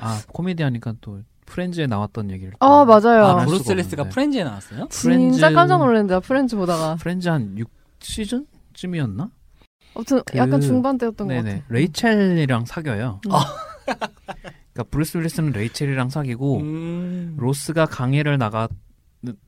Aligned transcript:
아 0.00 0.20
코미디 0.32 0.62
하니까 0.62 0.94
또 1.00 1.20
프렌즈에 1.46 1.86
나왔던 1.86 2.30
얘기를 2.30 2.52
아 2.60 2.84
맞아요. 2.84 3.24
안 3.24 3.36
아, 3.36 3.38
할 3.40 3.46
브루스 3.46 3.62
없는데. 4.02 4.14
프렌즈에 4.14 4.44
나왔어요? 4.44 4.88
진짜 4.90 5.08
프렌즈- 5.08 5.40
깜짝 5.54 5.78
놀랐는데 5.78 6.14
나 6.14 6.20
프렌즈 6.20 6.56
보다가 6.56 6.96
프렌즈 6.96 7.28
한 7.28 7.56
6시즌 8.00 8.46
쯤이었나? 8.74 9.30
아무튼 9.94 10.22
그- 10.24 10.38
약간 10.38 10.60
중반 10.60 10.96
때였던 10.98 11.26
것 11.26 11.34
네네 11.34 11.50
같아. 11.52 11.64
레이첼이랑 11.70 12.66
사겨요. 12.66 13.20
음. 13.26 13.30
그러니까 14.72 14.90
브루스 14.90 15.18
윌리스는 15.18 15.50
레이첼이랑 15.52 16.10
사귀고 16.10 16.58
음. 16.60 17.34
로스가 17.38 17.86
강의를 17.86 18.38
나가 18.38 18.68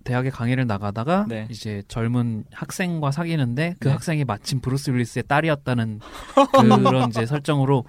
대학에 0.05 0.29
강의를 0.29 0.67
나가다가 0.67 1.25
네. 1.29 1.47
이제 1.49 1.83
젊은 1.89 2.45
학생과 2.53 3.11
사귀는데 3.11 3.77
그 3.79 3.89
네. 3.89 3.93
학생이 3.95 4.25
마침 4.25 4.61
브루스 4.61 4.91
윌리스의 4.91 5.23
딸이었다는 5.29 6.01
그런 6.85 7.09
이제 7.09 7.25
설정으로 7.25 7.85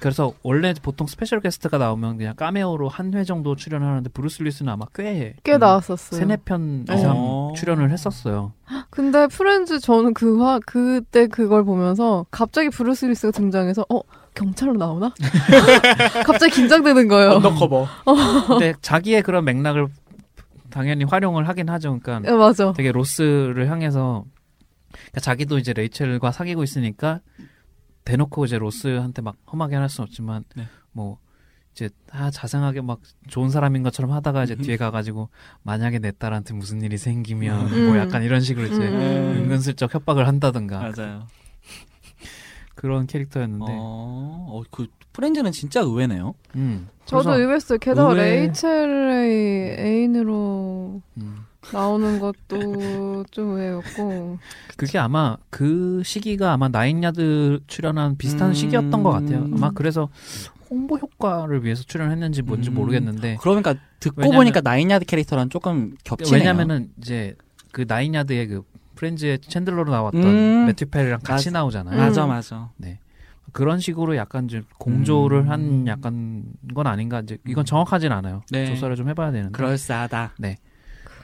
그래서 0.00 0.32
원래 0.42 0.74
보통 0.82 1.06
스페셜 1.06 1.40
게스트가 1.40 1.78
나오면 1.78 2.18
그냥 2.18 2.34
까메오로 2.34 2.88
한 2.88 3.14
회 3.14 3.24
정도 3.24 3.54
출연하는데 3.56 4.10
브루스 4.10 4.42
윌리스는 4.42 4.72
아마 4.72 4.86
꽤꽤 4.94 5.58
나왔었어요. 5.58 6.18
세네 6.18 6.38
편 6.44 6.84
네. 6.86 6.94
이상 6.94 7.12
어. 7.16 7.52
출연을 7.56 7.90
했었어요. 7.90 8.52
근데 8.90 9.26
프렌즈 9.28 9.78
저는 9.78 10.14
그 10.14 10.40
화 10.42 10.58
그때 10.66 11.26
그걸 11.28 11.64
보면서 11.64 12.26
갑자기 12.30 12.68
브루스 12.70 13.04
윌리스가 13.04 13.30
등장해서 13.32 13.84
어 13.90 14.00
경찰로 14.34 14.72
나오나? 14.74 15.12
갑자기 16.24 16.52
긴장되는 16.54 17.06
거예요. 17.08 17.32
undercover. 17.32 17.86
근데 18.48 18.74
자기의 18.80 19.22
그런 19.22 19.44
맥락을 19.44 19.88
당연히 20.70 21.04
활용을 21.04 21.46
하긴 21.48 21.68
하죠. 21.68 21.98
그러니까 22.02 22.32
예, 22.32 22.34
맞아. 22.34 22.72
되게 22.72 22.90
로스를 22.92 23.70
향해서 23.70 24.24
그러니까 24.90 25.20
자기도 25.20 25.58
이제 25.58 25.72
레이첼과 25.74 26.32
사귀고 26.32 26.62
있으니까 26.62 27.20
대놓고 28.04 28.44
이제 28.46 28.58
로스한테 28.58 29.22
막 29.22 29.36
험하게 29.52 29.76
할 29.76 29.88
수는 29.88 30.06
없지만 30.08 30.44
네. 30.56 30.66
뭐 30.92 31.18
이제 31.72 31.88
아 32.10 32.30
자상하게 32.30 32.82
막 32.82 33.00
좋은 33.28 33.48
사람인 33.50 33.82
것처럼 33.82 34.12
하다가 34.12 34.44
이제 34.44 34.54
음. 34.54 34.62
뒤에 34.62 34.76
가가지고 34.76 35.28
만약에 35.62 35.98
내 36.00 36.10
딸한테 36.12 36.52
무슨 36.54 36.82
일이 36.82 36.98
생기면 36.98 37.72
음. 37.72 37.86
뭐 37.88 37.96
약간 37.98 38.22
이런 38.22 38.40
식으로 38.40 38.66
이제 38.66 38.76
음. 38.88 39.42
은근슬쩍 39.44 39.94
협박을 39.94 40.26
한다든가 40.26 40.78
맞아요. 40.80 41.26
그런 42.74 43.06
캐릭터였는데 43.06 43.64
어, 43.68 44.46
어, 44.50 44.62
그 44.70 44.86
프렌즈는 45.12 45.52
진짜 45.52 45.80
의외네요. 45.80 46.34
음. 46.56 46.88
저도 47.04 47.34
의외였어요. 47.38 47.78
게다가 47.78 48.10
의외- 48.12 48.40
레이첼의 48.46 49.76
애인으로 49.78 51.02
음. 51.18 51.44
나오는 51.72 52.18
것도 52.18 53.24
좀 53.30 53.50
의외였고. 53.50 54.38
그게 54.76 54.98
아마 54.98 55.36
그 55.50 56.02
시기가 56.04 56.52
아마 56.52 56.68
나인야드 56.68 57.60
출연한 57.66 58.16
비슷한 58.16 58.48
음. 58.50 58.54
시기였던 58.54 59.02
것 59.02 59.10
같아요. 59.10 59.46
아마 59.52 59.70
그래서 59.70 60.08
홍보 60.68 60.96
효과를 60.96 61.64
위해서 61.64 61.84
출연했는지 61.84 62.42
뭔지 62.42 62.70
음. 62.70 62.74
모르겠는데 62.74 63.36
그러니까 63.40 63.74
듣고 64.00 64.22
왜냐면- 64.22 64.38
보니까 64.40 64.60
나인야드 64.62 65.04
캐릭터랑 65.04 65.50
조금 65.50 65.94
겹치네요. 66.04 66.40
왜냐면은 66.40 66.90
이제 66.98 67.34
그 67.70 67.84
나인야드의 67.86 68.48
그 68.48 68.62
프렌즈의 68.96 69.38
챈들러로 69.38 69.90
나왔던 69.90 70.22
음. 70.22 70.66
매튜 70.66 70.86
페리랑 70.86 71.20
같이 71.22 71.48
맞아. 71.50 71.58
나오잖아요. 71.60 71.96
맞아 71.96 72.24
음. 72.24 72.28
맞아. 72.28 72.70
그런 73.52 73.80
식으로 73.80 74.16
약간 74.16 74.48
좀 74.48 74.62
공조를 74.78 75.40
음. 75.40 75.50
한 75.50 75.86
약간 75.86 76.44
건 76.74 76.86
아닌가 76.86 77.20
이제 77.20 77.36
이건 77.46 77.64
정확하진 77.66 78.10
않아요. 78.10 78.42
네. 78.50 78.66
조사를 78.66 78.96
좀 78.96 79.08
해봐야 79.10 79.30
되는데. 79.30 79.52
그럴싸하다. 79.52 80.34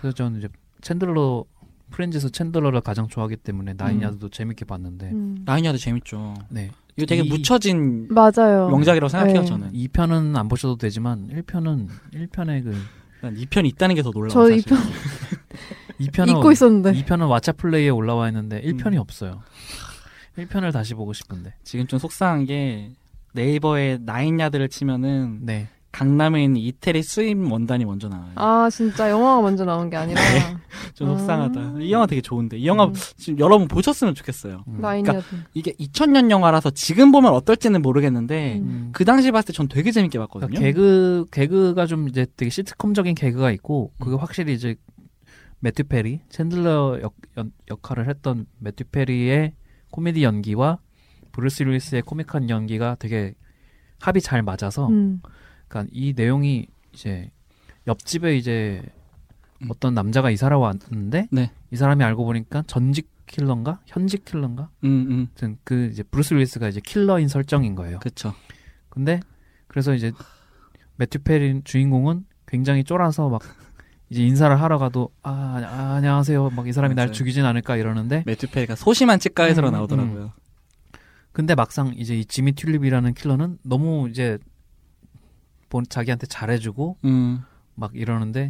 그래서 0.01 0.15
저는 0.15 0.39
이제 0.39 0.49
챈들러 0.83 1.45
프렌즈에서 1.91 2.29
챈들러를 2.29 2.83
가장 2.83 3.09
좋아하기 3.09 3.37
때문에 3.37 3.75
나인야드도 3.75 4.29
재밌게 4.29 4.65
봤는데 4.67 5.11
음. 5.11 5.43
나인야드 5.45 5.79
재밌죠. 5.79 6.35
네. 6.51 6.71
이거 6.97 7.07
되게 7.07 7.23
이- 7.23 7.29
묻혀진 7.29 8.09
맞아요. 8.11 8.69
명작이라고 8.71 9.09
생각해요 9.09 9.41
네. 9.41 9.47
저는. 9.47 9.73
2편은 9.73 10.37
안 10.37 10.49
보셔도 10.49 10.77
되지만 10.77 11.29
1편은 11.29 11.89
1편의 12.13 12.75
그난 13.21 13.35
2편 13.37 13.67
있다는 13.67 13.95
게 13.95 14.03
더 14.03 14.11
놀라워. 14.11 14.29
저 14.29 14.49
사실. 14.49 14.63
2편 14.63 14.77
2편은 16.01 16.29
잊고 16.29 16.53
있었는데. 16.53 16.93
2편은 16.93 17.21
왓챠 17.41 17.57
플레이에 17.57 17.89
올라와 17.89 18.29
있는데 18.29 18.61
1편이 18.63 18.95
음. 18.95 18.99
없어요. 18.99 19.41
1편을 20.37 20.73
다시 20.73 20.95
보고 20.95 21.13
싶은데. 21.13 21.55
지금 21.65 21.87
좀 21.87 21.99
속상한 21.99 22.45
게 22.45 22.93
네이버에 23.33 23.99
나인야드를 24.03 24.69
치면은 24.69 25.41
네. 25.43 25.69
강남에 25.91 26.45
있는 26.45 26.61
이태리 26.61 27.03
수입 27.03 27.51
원단이 27.51 27.85
먼저 27.87 28.09
나와요. 28.09 28.31
아 28.35 28.69
진짜 28.71 29.09
영화가 29.11 29.41
먼저 29.41 29.65
나온 29.65 29.89
게 29.89 29.97
아니라 29.97 30.21
좀 30.95 31.09
음. 31.11 31.19
속상하다. 31.19 31.81
이 31.81 31.91
영화 31.91 32.07
되게 32.07 32.21
좋은데 32.21 32.59
이 32.59 32.67
영화 32.67 32.85
음. 32.85 32.93
지금 33.17 33.39
여러분 33.39 33.67
보셨으면 33.69 34.15
좋겠어요. 34.15 34.65
음. 34.69 34.81
나인야드. 34.81 35.23
이게 35.55 35.73
2000년 35.73 36.31
영화라서 36.31 36.71
지금 36.71 37.11
보면 37.11 37.33
어떨지는 37.33 37.81
모르겠는데 37.83 38.59
음. 38.59 38.63
음. 38.65 38.89
그 38.93 39.05
당시 39.05 39.31
봤을 39.33 39.47
때 39.47 39.53
전 39.55 39.67
되게 39.69 39.91
재밌게 39.91 40.19
봤거든요. 40.19 40.49
그러니까 40.49 40.67
개그 40.67 41.25
개그가 41.33 41.87
좀 41.87 42.09
이제 42.09 42.27
되게 42.37 42.51
시트콤적인 42.51 43.15
개그가 43.15 43.51
있고 43.53 43.93
그게 43.99 44.13
음. 44.15 44.19
확실히 44.21 44.53
이제 44.55 44.77
매튜 45.61 45.83
페리 45.85 46.21
챈들러 46.31 47.03
역, 47.03 47.15
연- 47.39 47.51
역할을 47.71 48.09
했던 48.09 48.47
매튜 48.59 48.85
페리의 48.85 49.55
코미디 49.91 50.23
연기와 50.23 50.79
브루스 51.33 51.63
윌리스의 51.65 52.03
코믹한 52.03 52.51
연기가 52.51 52.95
되게 52.99 53.33
합이 54.01 54.21
잘 54.21 54.43
맞아서 54.43 54.87
음. 54.89 55.21
그러니까 55.69 55.91
이 55.95 56.15
내용이 56.17 56.67
이제 56.93 57.31
옆집에 57.87 58.37
이제 58.37 58.83
음. 59.63 59.69
어떤 59.71 59.95
남자가 59.95 60.31
이사를 60.31 60.57
왔는데 60.57 61.29
네. 61.31 61.51
이 61.71 61.77
사람이 61.77 62.03
알고 62.05 62.25
보니까 62.25 62.63
전직 62.67 63.09
킬러인가 63.27 63.81
현직 63.87 64.25
킬러인가 64.25 64.71
음, 64.85 65.29
음. 65.41 65.57
그 65.65 65.89
이제 65.93 66.03
브루스 66.03 66.35
윌리스가 66.35 66.69
이제 66.69 66.81
킬러인 66.85 67.29
설정인 67.29 67.75
거예요. 67.75 67.99
그쵸. 67.99 68.35
근데 68.89 69.21
그래서 69.67 69.95
이제 69.95 70.13
매튜 70.97 71.19
페리 71.19 71.61
주인공은 71.63 72.25
굉장히 72.47 72.85
쫄아서 72.85 73.29
막 73.29 73.43
이제 74.11 74.23
인사를 74.25 74.59
하러 74.61 74.79
가도 74.79 75.11
아, 75.23 75.61
아, 75.63 75.95
안녕하세요 75.97 76.51
막 76.51 76.67
이 76.67 76.73
사람이 76.73 76.95
날 76.95 77.07
맞아요. 77.09 77.13
죽이진 77.13 77.45
않을까 77.45 77.77
이러는데 77.77 78.23
매튜 78.27 78.47
페리가 78.47 78.75
소심한 78.77 79.19
치과의사로 79.21 79.69
음, 79.69 79.73
나오더라고요. 79.73 80.33
근데 81.33 81.55
막상 81.55 81.93
이제 81.97 82.17
이 82.17 82.25
지미 82.25 82.53
튤립이라는 82.53 83.13
킬러는 83.15 83.59
너무 83.63 84.09
이제 84.09 84.39
본 85.69 85.85
자기한테 85.89 86.27
잘해주고 86.27 86.99
음. 87.05 87.41
막 87.75 87.93
이러는데 87.95 88.49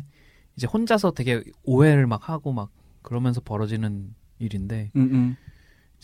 이제 0.56 0.66
혼자서 0.66 1.12
되게 1.12 1.42
오해를 1.64 2.06
막 2.06 2.28
하고 2.28 2.52
막 2.52 2.70
그러면서 3.02 3.40
벌어지는 3.40 4.14
일인데 4.38 4.90
음, 4.96 5.00
음. 5.12 5.36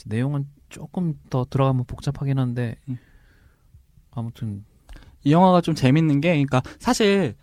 내용은 0.06 0.46
조금 0.68 1.18
더 1.30 1.44
들어가면 1.48 1.84
복잡하긴 1.86 2.38
한데 2.38 2.76
음. 2.88 2.98
아무튼 4.10 4.64
이 5.22 5.32
영화가 5.32 5.60
좀 5.60 5.74
재밌는 5.74 6.20
게 6.20 6.30
그러니까 6.30 6.62
사실 6.78 7.34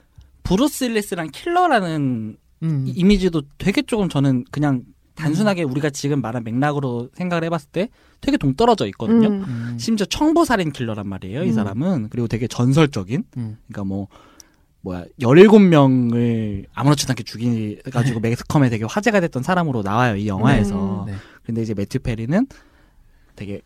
브루스 0.44 0.86
윌리스랑 0.86 1.30
킬러라는 1.32 2.38
음, 2.64 2.86
이- 2.88 2.92
이미지도 2.92 3.42
되게 3.58 3.82
조금 3.82 4.08
저는 4.10 4.46
그냥 4.52 4.84
단순하게 5.16 5.64
우리가 5.64 5.90
지금 5.90 6.22
말한 6.22 6.44
맥락으로 6.44 7.10
생각을 7.14 7.44
해봤을 7.46 7.66
때 7.72 7.90
되게 8.22 8.38
동떨어져 8.38 8.88
있거든요. 8.88 9.28
음. 9.28 9.44
음, 9.44 9.78
심지어 9.80 10.06
청부살인 10.06 10.72
킬러란 10.72 11.08
말이에요, 11.08 11.44
이 11.44 11.50
음. 11.50 11.54
사람은. 11.54 12.10
그리고 12.10 12.28
되게 12.28 12.48
전설적인, 12.48 13.24
음, 13.38 13.58
그러니까 13.68 13.84
뭐, 13.84 14.08
뭐야, 14.82 15.06
17명을 15.20 16.66
아무렇지도 16.74 17.12
않게 17.12 17.24
죽이가지고 17.24 18.20
매스컴에 18.22 18.70
되게 18.70 18.86
화제가 18.86 19.20
됐던 19.20 19.44
사람으로 19.44 19.82
나와요, 19.84 20.16
이 20.16 20.28
영화에서. 20.28 21.04
음. 21.04 21.12
네. 21.12 21.14
근데 21.44 21.62
이제 21.62 21.74
매튜 21.74 22.00
페리는 22.00 22.48
되게 23.36 23.62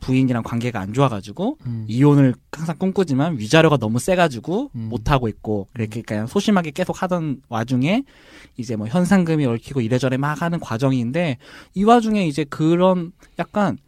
부인이랑 0.00 0.42
관계가 0.42 0.80
안 0.80 0.92
좋아가지고, 0.92 1.58
음. 1.66 1.84
이혼을 1.88 2.34
항상 2.52 2.76
꿈꾸지만 2.78 3.38
위자료가 3.38 3.76
너무 3.76 3.98
세가지고 3.98 4.70
음. 4.74 4.88
못 4.88 5.10
하고 5.10 5.28
있고, 5.28 5.68
이렇게 5.76 6.02
그냥 6.02 6.26
소심하게 6.26 6.70
계속 6.70 7.02
하던 7.02 7.42
와중에, 7.48 8.04
이제 8.56 8.76
뭐 8.76 8.86
현상금이 8.86 9.46
얽히고 9.46 9.80
이래저래 9.80 10.16
막 10.16 10.40
하는 10.42 10.60
과정인데, 10.60 11.38
이 11.74 11.84
와중에 11.84 12.26
이제 12.26 12.44
그런 12.44 13.12
약간, 13.38 13.78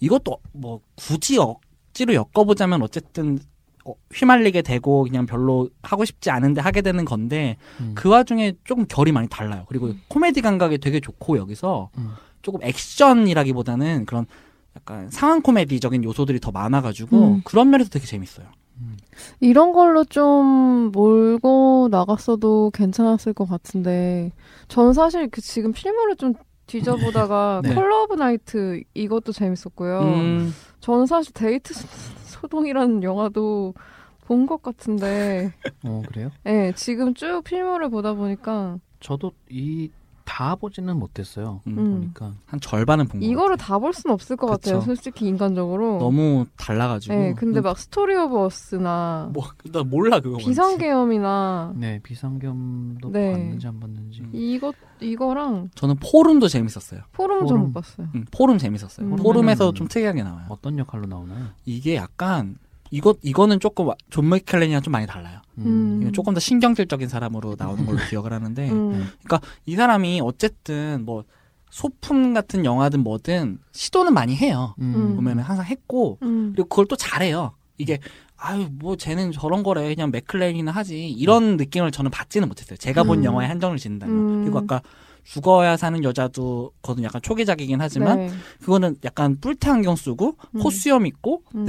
이것도 0.00 0.38
뭐 0.52 0.80
굳이 0.96 1.38
억지로 1.38 2.14
엮어보자면 2.14 2.82
어쨌든 2.82 3.38
어, 3.84 3.94
휘말리게 4.14 4.62
되고 4.62 5.04
그냥 5.04 5.26
별로 5.26 5.68
하고 5.82 6.04
싶지 6.04 6.30
않은데 6.30 6.60
하게 6.60 6.80
되는 6.80 7.04
건데 7.04 7.56
음. 7.80 7.92
그 7.94 8.08
와중에 8.08 8.54
조금 8.64 8.86
결이 8.86 9.12
많이 9.12 9.28
달라요. 9.28 9.64
그리고 9.68 9.92
코미디 10.08 10.40
감각이 10.40 10.78
되게 10.78 11.00
좋고 11.00 11.36
여기서 11.38 11.90
음. 11.98 12.12
조금 12.42 12.62
액션이라기보다는 12.62 14.06
그런 14.06 14.26
약간 14.76 15.08
상황 15.10 15.40
코미디적인 15.42 16.02
요소들이 16.04 16.40
더 16.40 16.50
많아가지고 16.50 17.16
음. 17.16 17.40
그런 17.44 17.70
면에서 17.70 17.90
되게 17.90 18.06
재밌어요. 18.06 18.46
이런 19.40 19.72
걸로 19.72 20.04
좀 20.04 20.90
몰고 20.92 21.88
나갔어도 21.90 22.70
괜찮았을 22.74 23.32
것 23.32 23.48
같은데 23.48 24.32
전 24.66 24.92
사실 24.92 25.28
그 25.30 25.40
지금 25.40 25.72
필모를 25.72 26.16
좀 26.16 26.34
뒤져보다가 26.66 27.60
네. 27.64 27.72
컬러 27.74 28.02
오브 28.02 28.14
나이트 28.14 28.82
이것도 28.94 29.30
재밌었고요. 29.32 30.00
음, 30.00 30.54
저는 30.80 31.06
사실 31.06 31.32
데이트 31.32 31.72
소- 31.72 31.86
소동이라는 32.40 33.02
영화도 33.04 33.74
본 34.26 34.46
것 34.46 34.60
같은데 34.62 35.52
어 35.84 36.02
그래요? 36.08 36.30
예, 36.46 36.72
지금 36.74 37.14
쭉 37.14 37.42
필모를 37.44 37.90
보다 37.90 38.14
보니까 38.14 38.78
저도 39.00 39.32
이 39.50 39.90
다 40.24 40.54
보지는 40.56 40.98
못했어요. 40.98 41.60
음. 41.66 41.78
음. 41.78 41.92
보니까 41.94 42.32
한 42.46 42.58
절반은 42.60 43.08
본 43.08 43.20
거. 43.20 43.26
이거를 43.26 43.56
다 43.56 43.78
볼 43.78 43.92
수는 43.92 44.14
없을 44.14 44.36
것 44.36 44.46
같아요. 44.46 44.78
그쵸. 44.80 44.86
솔직히 44.86 45.26
인간적으로. 45.26 45.98
너무 45.98 46.46
달라가지고. 46.56 47.14
네, 47.14 47.34
근데 47.34 47.60
음, 47.60 47.62
막 47.62 47.78
스토리 47.78 48.16
오브 48.16 48.38
어스나 48.44 49.30
뭐나 49.32 49.84
몰라 49.88 50.20
그거. 50.20 50.38
비상계엄이나 50.38 51.74
네 51.76 52.00
비상계엄도 52.02 53.10
네. 53.12 53.32
봤는지 53.32 53.66
안 53.66 53.80
봤는지. 53.80 54.20
음. 54.22 54.30
이거 54.32 54.72
이거랑 55.00 55.70
저는 55.74 55.96
포룸도 55.96 56.48
재밌었어요. 56.48 57.00
전 57.00 57.06
포룸. 57.12 57.60
못 57.66 57.72
봤어요. 57.74 58.08
음, 58.14 58.24
포룸 58.30 58.58
재밌었어요. 58.58 59.06
음. 59.06 59.16
포룸에서 59.16 59.72
좀 59.72 59.88
특이하게 59.88 60.22
나와요. 60.22 60.46
어떤 60.48 60.78
역할로 60.78 61.06
나오나요? 61.06 61.46
이게 61.66 61.96
약간 61.96 62.56
이거 62.94 63.16
이거는 63.22 63.58
조금 63.58 63.88
존 64.08 64.28
맥클레인이랑 64.28 64.80
좀 64.80 64.92
많이 64.92 65.04
달라요. 65.04 65.40
음. 65.58 66.12
조금 66.12 66.32
더 66.32 66.38
신경질적인 66.38 67.08
사람으로 67.08 67.56
나오는 67.58 67.84
걸로 67.84 67.98
기억을 68.08 68.32
하는데 68.32 68.70
음. 68.70 69.08
이 69.66 69.74
사람이 69.74 70.20
어쨌든 70.22 71.04
뭐 71.04 71.24
소품 71.70 72.34
같은 72.34 72.64
영화든 72.64 73.00
뭐든 73.00 73.58
시도는 73.72 74.14
많이 74.14 74.36
해요. 74.36 74.76
음. 74.78 75.16
보면은 75.16 75.42
항상 75.42 75.66
했고 75.66 76.18
음. 76.22 76.52
그리고 76.54 76.68
그걸 76.68 76.86
또 76.86 76.94
잘해요. 76.94 77.54
이게 77.78 77.98
아유 78.36 78.68
뭐 78.70 78.94
쟤는 78.94 79.32
저런 79.32 79.64
거래 79.64 79.92
그냥 79.92 80.12
맥클레인이나 80.12 80.70
하지 80.70 81.08
이런 81.08 81.56
느낌을 81.56 81.90
저는 81.90 82.12
받지는 82.12 82.46
못했어요. 82.46 82.76
제가 82.76 83.02
본 83.02 83.18
음. 83.18 83.24
영화에 83.24 83.48
한정을 83.48 83.78
짓는다면 83.78 84.16
음. 84.16 84.42
그리고 84.44 84.58
아까 84.60 84.80
죽어야 85.24 85.76
사는 85.76 86.04
여자도 86.04 86.70
그거는 86.80 87.02
약간 87.02 87.20
초기작이긴 87.22 87.80
하지만 87.80 88.18
네. 88.18 88.30
그거는 88.60 88.96
약간 89.04 89.36
뿔테 89.40 89.68
안경 89.70 89.96
쓰고 89.96 90.36
음. 90.54 90.60
코수염 90.60 91.06
입고 91.06 91.42
음. 91.56 91.66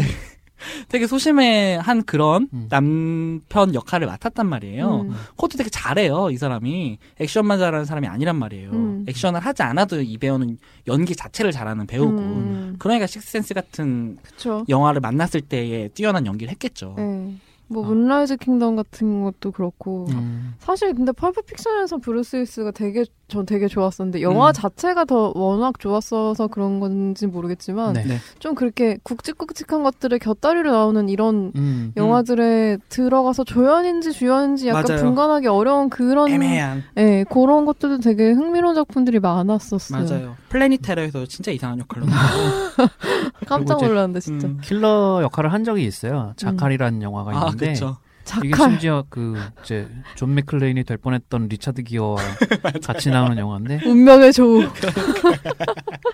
되게 0.89 1.07
소심해한 1.07 2.03
그런 2.03 2.49
음. 2.53 2.67
남편 2.69 3.73
역할을 3.73 4.07
맡았단 4.07 4.47
말이에요. 4.47 5.01
음. 5.01 5.13
그것도 5.31 5.57
되게 5.57 5.69
잘해요, 5.69 6.29
이 6.31 6.37
사람이. 6.37 6.97
액션만 7.19 7.59
잘하는 7.59 7.85
사람이 7.85 8.07
아니란 8.07 8.35
말이에요. 8.37 8.71
음. 8.71 9.05
액션을 9.07 9.39
하지 9.39 9.63
않아도 9.63 10.01
이 10.01 10.17
배우는 10.17 10.57
연기 10.87 11.15
자체를 11.15 11.51
잘하는 11.51 11.87
배우고. 11.87 12.17
음. 12.17 12.75
그러니까 12.79 13.07
식스센스 13.07 13.53
같은 13.53 14.17
그쵸. 14.21 14.65
영화를 14.69 15.01
만났을 15.01 15.41
때에 15.41 15.89
뛰어난 15.89 16.25
연기를 16.25 16.51
했겠죠. 16.51 16.95
네. 16.97 17.35
뭐 17.67 17.83
어. 17.83 17.85
문라이즈 17.87 18.37
킹덤 18.37 18.75
같은 18.75 19.23
것도 19.23 19.51
그렇고 19.51 20.07
음. 20.11 20.53
사실 20.59 20.93
근데 20.93 21.11
펄프 21.11 21.41
픽션에서 21.41 21.97
브루스 21.97 22.37
윌리스가 22.37 22.71
되게 22.71 23.05
전 23.27 23.45
되게 23.45 23.67
좋았었는데 23.67 24.21
영화 24.21 24.49
음. 24.49 24.53
자체가 24.53 25.05
더 25.05 25.31
워낙 25.33 25.79
좋았어서 25.79 26.47
그런 26.47 26.79
건지 26.79 27.25
모르겠지만 27.25 27.93
네. 27.93 28.03
네. 28.03 28.17
좀 28.37 28.53
그렇게 28.53 28.97
굵직굵직한 29.01 29.81
것들을 29.81 30.19
곁다리로 30.19 30.71
나오는 30.71 31.09
이런 31.09 31.51
음. 31.55 31.91
영화들에 31.97 32.77
들어가서 32.89 33.43
조연인지 33.43 34.11
주연인지 34.11 34.67
약간 34.67 34.83
맞아요. 34.87 35.03
분간하기 35.03 35.47
어려운 35.47 35.89
그런 35.89 36.29
애매한. 36.29 36.83
예, 36.97 37.25
그런 37.31 37.65
것들도 37.65 37.99
되게 37.99 38.31
흥미로운 38.31 38.75
작품들이 38.75 39.19
많았었어요. 39.19 40.05
맞아요. 40.05 40.35
플래닛 40.49 40.81
테러에서 40.83 41.25
진짜 41.25 41.51
이상한 41.51 41.79
역할로. 41.79 42.05
깜짝 43.47 43.81
놀랐는데 43.81 44.19
진짜. 44.19 44.47
음. 44.47 44.59
킬러 44.61 45.19
역할을 45.23 45.51
한 45.51 45.63
적이 45.63 45.85
있어요. 45.85 46.33
자칼이라는 46.37 47.01
영화가 47.01 47.31
아, 47.31 47.51
있는데 47.55 47.73
그쵸. 47.73 47.97
이게. 48.43 48.55
심지어 48.57 49.05
그 49.07 49.35
이제 49.63 49.87
존 50.15 50.33
맥클레인이 50.33 50.83
될 50.83 50.97
뻔했던 50.97 51.47
리차드 51.47 51.83
기어와 51.83 52.15
같이 52.83 53.11
나오는 53.11 53.37
영화인데 53.37 53.81
운명의 53.85 54.33
조우. 54.33 54.63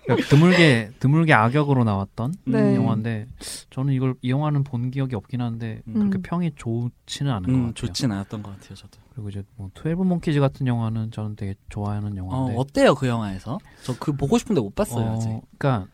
그러니까 0.04 0.28
드물게 0.30 0.92
드물게 1.00 1.34
악역으로 1.34 1.86
나왔던 1.86 2.34
네. 2.48 2.76
영화인데 2.76 3.28
저는 3.70 3.94
이걸 3.94 4.16
이 4.22 4.30
영화는 4.30 4.66
본 4.66 4.92
기억이 4.92 5.16
없긴 5.16 5.40
한데 5.40 5.82
음. 5.88 5.94
그렇게 5.94 6.18
음. 6.18 6.22
평이 6.22 6.52
좋지는 6.56 7.32
않은 7.32 7.44
것 7.44 7.50
음, 7.52 7.58
같아요. 7.68 7.74
좋진 7.74 8.12
않았던 8.12 8.44
것 8.44 8.60
같아요, 8.60 8.76
저도. 8.76 9.00
그리고 9.14 9.30
이제 9.30 9.44
뭐 9.56 9.70
트웰브 9.74 10.02
몽키즈 10.04 10.40
같은 10.42 10.68
영화는 10.68 11.12
저는 11.12 11.38
되게 11.38 11.56
좋아하는 11.70 12.14
어, 12.14 12.16
영화인데 12.18 12.56
어때요, 12.58 12.94
그 12.96 13.08
영화에서? 13.08 13.58
저 13.84 13.96
그 14.00 14.12
보고 14.14 14.38
싶은데 14.38 14.60
못 14.60 14.76
봤어요, 14.76 15.14
아직. 15.14 15.30
그러니까 15.58 15.88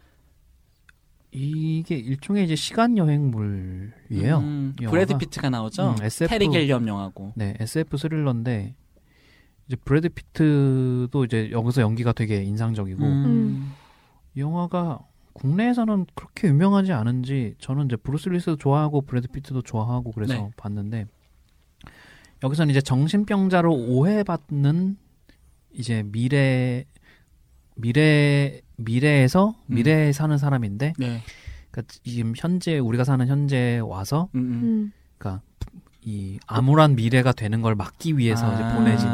이게 1.31 1.95
일종의 1.95 2.45
이제 2.45 2.56
시간 2.56 2.97
여행물이에요. 2.97 4.38
음, 4.39 4.75
이 4.81 4.85
브래드. 4.85 5.18
피트가 5.18 5.50
나오죠? 5.50 5.95
음, 6.00 6.03
SF 6.03 6.29
테리 6.29 6.47
갤리엄 6.47 6.88
영화고. 6.88 7.33
네, 7.35 7.56
SF 7.59 7.97
스릴러인데 7.97 8.75
이제 9.68 9.75
브래드 9.75 10.09
피트도 10.09 11.25
이제 11.25 11.51
여기서 11.51 11.81
연기가 11.81 12.13
되게 12.13 12.41
인상적이고 12.44 13.03
음. 13.03 13.74
이 14.35 14.39
영화가 14.39 15.00
국내에서는 15.33 16.07
그렇게 16.15 16.47
유명하지 16.47 16.94
않은지 16.94 17.56
저는 17.59 17.85
이제 17.85 17.95
브루스 17.95 18.29
윌리스도 18.29 18.56
좋아하고 18.56 19.01
브래드 19.01 19.27
피트도 19.27 19.62
좋아하고 19.62 20.12
그래서 20.12 20.33
네. 20.33 20.50
봤는데 20.57 21.06
여기서는 22.44 22.71
이제 22.71 22.81
정신병자로 22.81 23.71
오해받는 23.71 24.97
이제 25.74 26.03
미래 26.03 26.85
미래 27.75 28.62
미래에서 28.77 29.56
음. 29.68 29.75
미래에 29.75 30.12
사는 30.12 30.38
사람인데 30.38 30.94
네. 30.97 31.21
그러니까 31.71 31.94
지금 32.03 32.33
현재 32.35 32.79
우리가 32.79 33.03
사는 33.03 33.27
현재에 33.27 33.79
와서 33.79 34.29
음, 34.35 34.39
음. 34.39 34.51
음. 34.63 34.91
그러니까 35.18 35.44
이 36.03 36.39
암울한 36.47 36.95
미래가 36.95 37.33
되는 37.33 37.62
걸 37.62 37.75
막기 37.75 38.18
위해서 38.18 38.53
이제 38.53 38.63
아, 38.63 38.75
보내진 38.75 39.09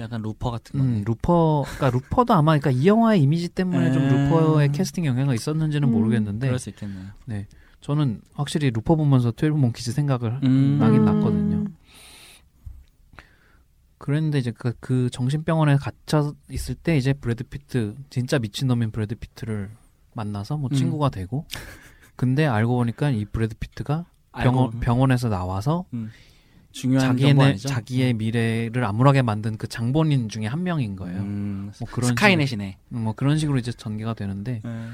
약간 0.00 0.22
루퍼 0.22 0.50
같은 0.50 0.78
거. 0.78 0.84
음, 0.84 1.02
루퍼, 1.06 1.64
그러니까 1.76 1.90
루퍼도 1.90 2.34
아마 2.34 2.58
그러니까 2.58 2.70
이 2.70 2.86
영화의 2.86 3.22
이미지 3.22 3.48
때문에 3.48 3.92
좀 3.92 4.02
음. 4.02 4.08
루퍼의 4.08 4.72
캐스팅 4.72 5.06
영향이 5.06 5.34
있었는지는 5.34 5.88
음. 5.88 5.92
모르겠는데 5.92 6.48
그럴 6.48 6.58
수 6.58 6.68
있겠네요. 6.70 7.06
저는 7.80 8.20
확실히 8.32 8.70
루퍼 8.70 8.96
보면서 8.96 9.30
트웰브 9.30 9.56
몽키즈 9.56 9.92
생각을 9.92 10.40
음. 10.42 10.78
나긴 10.80 11.00
음. 11.00 11.04
났거든요. 11.04 11.64
그랬는데 14.04 14.38
이제 14.38 14.50
그, 14.50 14.74
그 14.80 15.08
정신병원에 15.08 15.76
갇혀 15.76 16.34
있을 16.50 16.74
때 16.74 16.94
이제 16.94 17.14
브래드 17.14 17.42
피트 17.44 17.94
진짜 18.10 18.38
미친놈인 18.38 18.90
브래드 18.90 19.14
피트를 19.14 19.70
만나서 20.12 20.58
뭐 20.58 20.68
음. 20.70 20.76
친구가 20.76 21.08
되고 21.08 21.46
근데 22.14 22.44
알고 22.44 22.76
보니까 22.76 23.08
이 23.08 23.24
브래드 23.24 23.54
피트가 23.58 24.04
병원 24.32 24.78
병원에서 24.80 25.30
나와서 25.30 25.86
중요한 26.72 27.06
정보 27.06 27.22
자기네 27.22 27.44
아니죠? 27.44 27.68
자기의 27.70 28.12
미래를 28.12 28.84
암울하게 28.84 29.22
만든 29.22 29.56
그 29.56 29.68
장본인 29.68 30.28
중에 30.28 30.48
한 30.48 30.64
명인 30.64 30.96
거예요. 30.96 31.20
음, 31.22 31.72
뭐 31.80 31.88
그런 31.90 32.08
스카이넷이네. 32.08 32.76
식으로, 32.88 33.00
뭐 33.00 33.14
그런 33.14 33.38
식으로 33.38 33.56
이제 33.56 33.72
전개가 33.72 34.12
되는데 34.12 34.60
네. 34.62 34.88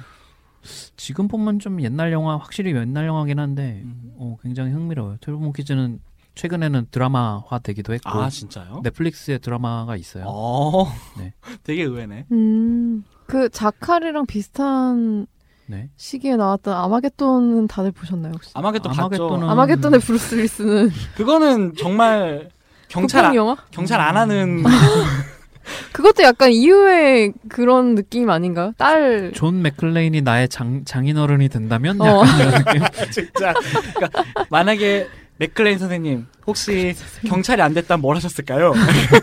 지금 0.97 1.27
보면 1.27 1.59
좀 1.59 1.83
옛날 1.83 2.13
영화 2.13 2.37
확실히 2.37 2.77
옛날 2.77 3.09
영화긴 3.09 3.41
한데 3.41 3.81
음. 3.83 4.13
어, 4.19 4.37
굉장히 4.41 4.71
흥미로워요. 4.71 5.17
트웰브 5.21 5.43
몽키즈는 5.43 5.99
최근에는 6.45 6.87
드라마화 6.91 7.59
되기도 7.63 7.93
했고 7.93 8.09
아 8.09 8.31
진짜요? 8.31 8.81
넷플릭스에 8.83 9.37
드라마가 9.39 9.95
있어요. 9.97 10.25
어, 10.27 10.87
네. 11.19 11.35
되게 11.65 11.83
의외네. 11.83 12.25
음. 12.33 13.05
그 13.27 13.51
자칼이랑 13.51 14.25
비슷한 14.25 15.27
네. 15.67 15.91
시기에 15.97 16.37
나왔던 16.37 16.75
아마겟돈은 16.75 17.69
다들 17.69 17.93
보셨나요 17.93 18.33
혹시? 18.35 18.53
아마겟돈 18.55 18.91
아마겟돈은- 18.93 19.41
봤죠. 19.41 19.51
아마겟돈의 19.51 20.01
브루스 20.01 20.35
윌리스는 20.37 20.91
그거는 21.15 21.75
정말 21.79 22.49
경찰 22.89 23.27
아, 23.27 23.35
영화? 23.35 23.55
경찰 23.71 24.01
안 24.01 24.17
하는 24.17 24.63
그것도 25.93 26.23
약간 26.23 26.51
이후의 26.53 27.35
그런 27.51 27.95
느낌 27.95 28.31
아닌가요? 28.31 28.73
딸 28.79 29.31
존 29.35 29.61
맥클레인이 29.63 30.23
나의 30.23 30.49
장, 30.49 30.85
장인어른이 30.87 31.51
된다면 31.51 32.01
어. 32.01 32.07
약간 32.25 32.41
이런 32.41 32.65
느낌. 32.65 33.11
진짜. 33.13 33.53
그러니까 33.95 34.25
만약에 34.49 35.07
맥클레인 35.41 35.79
선생님 35.79 36.27
혹시 36.47 36.95
경찰이 37.27 37.63
안 37.63 37.73
됐다면 37.73 38.03
뭘 38.03 38.15
하셨을까요? 38.17 38.75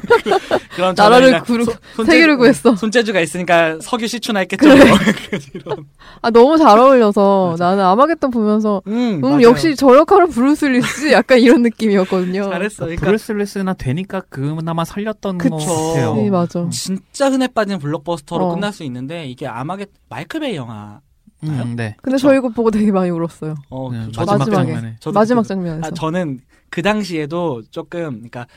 그럼 0.76 0.96
나라를 0.98 1.42
구르- 1.44 1.64
손- 1.96 2.06
세계를 2.08 2.38
구했어. 2.38 2.76
손재주가 2.76 3.20
있으니까 3.20 3.78
석유 3.82 4.08
시추나 4.08 4.40
했겠죠. 4.42 4.68
그래. 4.68 4.86
뭐. 5.66 5.76
아 6.24 6.32
너무 6.32 6.58
잘 6.58 6.80
어울려서. 6.80 7.56
나는 7.60 7.84
아마겟돈 7.84 8.32
보면서 8.32 8.82
음, 8.88 9.22
음. 9.24 9.42
역시 9.44 9.76
저 9.76 9.96
역할은 9.96 10.30
브루스 10.30 10.66
윌리스 10.66 11.12
약간 11.12 11.38
이런 11.40 11.62
느낌이었거든요. 11.62 12.50
잘했어. 12.50 12.86
그러니까 12.86 13.06
브루스 13.06 13.34
윌리스나 13.34 13.74
되니까 13.74 14.22
그나마 14.30 14.86
살렸던 14.86 15.38
그쵸. 15.38 15.56
것 15.56 15.66
같아요. 15.66 16.16
네 16.16 16.30
맞아. 16.32 16.68
진짜 16.72 17.30
흔해 17.30 17.48
빠진 17.50 17.78
블록버스터로 17.78 18.48
어. 18.48 18.56
끝날 18.56 18.74
수 18.74 18.84
있는데 18.84 19.28
이게 19.28 19.46
아마겟 19.46 19.90
마이클 20.10 20.40
베이 20.40 20.56
영화. 20.56 21.00
음, 21.44 21.74
네. 21.76 21.96
근데 22.02 22.16
그쵸. 22.16 22.30
저 22.30 22.36
이거 22.36 22.50
보고 22.50 22.72
되게 22.72 22.92
많이 22.92 23.10
울었어요. 23.10 23.56
어, 23.70 23.90
네, 23.92 24.08
그 24.14 24.20
마지막. 24.20 24.46
장면에. 24.46 24.96
저도 25.00 25.14
마지막 25.20 25.42
그- 25.44 25.48
장면에서. 25.48 25.88
아, 25.88 25.92
저는 25.92 26.40
그 26.70 26.82
당시에도 26.82 27.62
조금 27.72 28.10
그러니까 28.14 28.48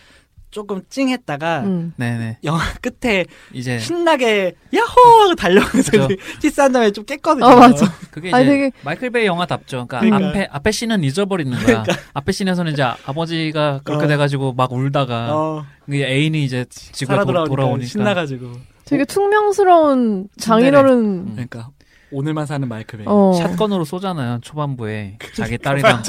조금 0.51 0.83
찡했다가 0.89 1.61
음. 1.61 1.93
네네. 1.97 2.39
영화 2.43 2.61
끝에 2.81 3.25
이제 3.53 3.79
신나게 3.79 4.55
야호 4.75 5.35
하고 5.39 5.65
그죠. 5.71 6.09
키스한 6.41 6.73
다음에 6.73 6.91
좀 6.91 7.05
깼거든요. 7.05 7.45
아, 7.47 7.55
맞아. 7.55 7.87
그게 8.11 8.29
이제 8.29 8.37
아니, 8.37 8.47
되게- 8.47 8.73
마이클 8.83 9.11
베이 9.11 9.27
영화답죠. 9.27 9.87
그러니까, 9.87 10.01
그러니까. 10.01 10.29
앞에 10.31 10.49
앞에 10.51 10.71
씬은 10.73 11.05
잊어버리는 11.05 11.57
거야. 11.57 11.85
앞에 12.15 12.33
씬에서는 12.33 12.73
이제 12.73 12.83
아버지가 12.83 13.83
그렇게 13.85 14.07
어. 14.07 14.09
돼가지고 14.09 14.55
막 14.55 14.73
울다가 14.73 15.29
어, 15.37 15.65
애인이 15.89 16.43
이제 16.45 16.65
도, 16.65 17.45
돌아오니까 17.45 17.87
신나가지고 17.87 18.51
되게 18.87 19.05
퉁명스러운 19.05 20.29
장인어른 20.37 20.99
음. 20.99 21.31
그러니까 21.35 21.69
오늘만 22.13 22.47
사는 22.47 22.67
마이클 22.67 22.99
베이. 22.99 23.07
어. 23.09 23.33
샷건으로 23.35 23.85
쏘잖아요. 23.85 24.41
초반부에 24.43 25.19
자기 25.35 25.57
딸이랑. 25.59 26.03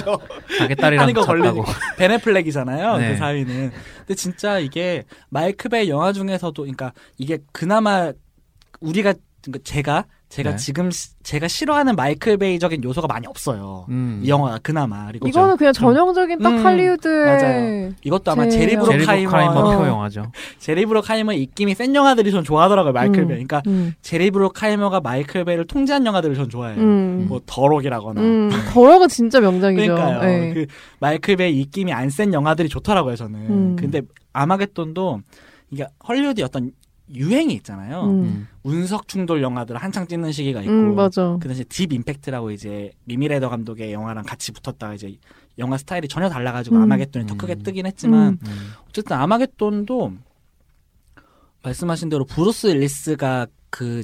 자기 0.58 0.76
딸이랑 0.76 1.14
잤다고. 1.14 1.64
베네플렉이잖아요. 1.98 2.98
네. 3.00 3.12
그 3.12 3.18
사위는. 3.18 3.72
근데 4.00 4.16
진짜 4.16 4.60
이게 4.60 5.04
마이클 5.30 5.70
베이 5.70 5.90
영화 5.90 6.12
중에서도 6.14 6.54
그러니까 6.62 6.94
이게 7.18 7.38
그나마 7.52 8.12
우리가 8.80 9.14
그러니까 9.44 9.60
제가 9.64 10.06
제가 10.32 10.52
네. 10.52 10.56
지금 10.56 10.90
시- 10.92 11.10
제가 11.24 11.50
싫어하는 11.50 11.98
마이클 11.98 12.38
베이적인 12.38 12.82
요소가 12.86 13.06
많이 13.06 13.28
없어요. 13.28 13.86
음. 13.90 14.22
이 14.24 14.30
영화가 14.30 14.60
그나마 14.64 15.08
그리고 15.08 15.28
이거는 15.28 15.58
그냥 15.58 15.74
전형적인 15.74 16.40
딱 16.40 16.50
음, 16.54 16.66
할리우드의 16.66 17.26
맞아요. 17.26 17.92
이것도 18.02 18.32
아마 18.32 18.46
제- 18.46 18.52
제리 18.60 18.78
브로카이머 18.78 19.30
브로카이머 19.30 19.60
어. 19.60 19.78
표 19.78 19.86
영화죠. 19.88 20.32
제리 20.58 20.86
브로카이머 20.86 21.34
입김이 21.34 21.76
센 21.76 21.94
영화들이 21.94 22.32
전 22.32 22.46
좋아하더라고요. 22.46 22.94
마이클 22.94 23.24
음. 23.24 23.28
베이. 23.28 23.46
그러니까 23.46 23.62
음. 23.68 23.94
제리 24.02 24.32
브로카이머가 24.32 25.02
마이클 25.02 25.44
베이를 25.44 25.68
통제한 25.68 26.06
영화들을 26.06 26.34
전 26.36 26.50
좋아해요. 26.50 26.80
음. 26.80 27.26
뭐 27.28 27.42
더 27.46 27.61
록이라거나. 27.61 28.22
음, 28.22 28.50
더 28.74 28.88
록이 28.88 29.08
진짜 29.08 29.42
명작이죠. 29.42 29.94
그러니까요. 29.96 30.30
예. 30.32 30.54
그 30.54 30.66
마이클 31.02 31.36
베이 31.36 31.60
입김이 31.60 31.92
안 31.92 32.10
센 32.10 32.34
영화들이 32.34 32.70
좋더라고요, 32.70 33.18
저는. 33.18 33.40
음. 33.40 33.76
근데 33.78 34.02
아마겟돈도 34.32 35.20
이게 35.72 35.86
헐리우드의 36.08 36.46
어떤 36.46 36.72
유행이 37.14 37.54
있잖아요. 37.56 38.04
음. 38.04 38.10
음. 38.10 38.48
운석 38.64 39.08
충돌 39.08 39.42
영화들을 39.42 39.82
한창 39.82 40.08
찍는 40.08 40.32
시기가 40.32 40.62
있고 40.62 40.72
음, 40.72 40.96
맞아. 40.96 41.38
그 41.42 41.48
당시에 41.48 41.66
딥 41.70 41.92
임팩트라고 41.94 42.52
이제 42.52 42.92
미미 43.06 43.25
레더 43.25 43.50
감독의 43.50 43.92
영화랑 43.94 44.24
같이 44.26 44.52
붙었다가 44.52 44.94
이제 44.94 45.16
영화 45.58 45.78
스타일이 45.78 46.08
전혀 46.08 46.30
달라가지고 46.30 46.78
음. 46.78 46.84
아마겟돈이 46.84 47.28
더 47.28 47.36
음. 47.36 47.38
크게 47.38 47.56
뜨긴 47.56 47.86
했지만 47.86 48.34
음. 48.34 48.40
음. 48.48 48.70
어쨌든 48.90 49.18
아마겟돈도 49.18 50.14
말씀하신 51.64 52.10
대로 52.10 52.26
브루스 52.26 52.68
윌리스가 52.68 53.48
그 53.70 54.04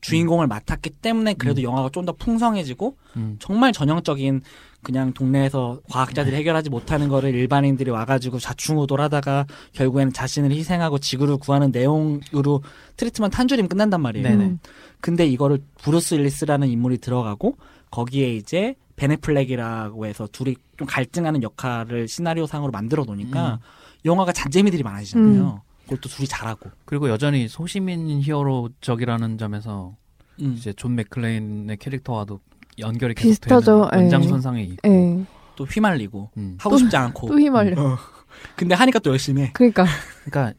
주인공을 0.00 0.46
맡았기 0.48 0.90
때문에 0.90 1.34
그래도 1.34 1.60
음. 1.60 1.64
영화가 1.64 1.90
좀 1.92 2.04
더 2.04 2.12
풍성해지고 2.12 2.96
음. 3.16 3.36
정말 3.38 3.72
전형적인 3.72 4.42
그냥 4.82 5.12
동네에서 5.12 5.80
과학자들이 5.88 6.34
해결하지 6.36 6.70
못하는 6.70 7.08
거를 7.08 7.34
일반인들이 7.34 7.90
와가지고 7.90 8.38
좌충우돌 8.38 9.00
하다가 9.00 9.46
결국에는 9.72 10.12
자신을 10.12 10.50
희생하고 10.50 10.98
지구를 10.98 11.36
구하는 11.36 11.70
내용으로 11.70 12.62
트리트먼트 12.96 13.36
한 13.36 13.48
줄이면 13.48 13.68
끝난단 13.68 14.00
말이에요. 14.00 14.28
네네. 14.28 14.44
음. 14.44 14.58
근데 15.00 15.26
이거를 15.26 15.62
브루스 15.82 16.14
윌리스라는 16.14 16.68
인물이 16.68 16.98
들어가고 16.98 17.56
거기에 17.90 18.34
이제 18.34 18.74
벤 18.96 19.15
애플렉이라고 19.15 20.06
해서 20.06 20.28
둘이 20.30 20.56
좀 20.76 20.86
갈등하는 20.86 21.42
역할을 21.42 22.08
시나리오상으로 22.08 22.70
만들어 22.72 23.04
놓으니까 23.04 23.60
영화가 24.04 24.32
잔재미들이 24.32 24.82
많아지잖아요. 24.82 25.62
그걸 25.84 25.98
또 26.00 26.08
둘이 26.08 26.26
잘하고. 26.26 26.70
그리고 26.84 27.08
여전히 27.08 27.48
소시민 27.48 28.20
히어로적이라는 28.20 29.38
점에서 29.38 29.96
음. 30.40 30.54
이제 30.56 30.72
존 30.72 30.94
맥클레인의 30.94 31.76
캐릭터와도 31.78 32.40
연결이 32.78 33.14
비슷하죠. 33.14 33.82
계속되는 33.82 33.98
예. 33.98 34.12
연장선상에 34.12 34.62
있고. 34.62 34.88
예. 34.88 35.24
또 35.56 35.64
휘말리고 35.64 36.30
음. 36.36 36.56
하고 36.58 36.76
싶지 36.78 36.96
않고. 36.96 37.28
또 37.28 37.38
휘말려. 37.38 37.80
어. 37.80 37.98
근데 38.56 38.74
하니까 38.74 38.98
또 38.98 39.10
열심히 39.10 39.42
해. 39.42 39.50
그러니까 39.52 39.84
그러니까 40.24 40.58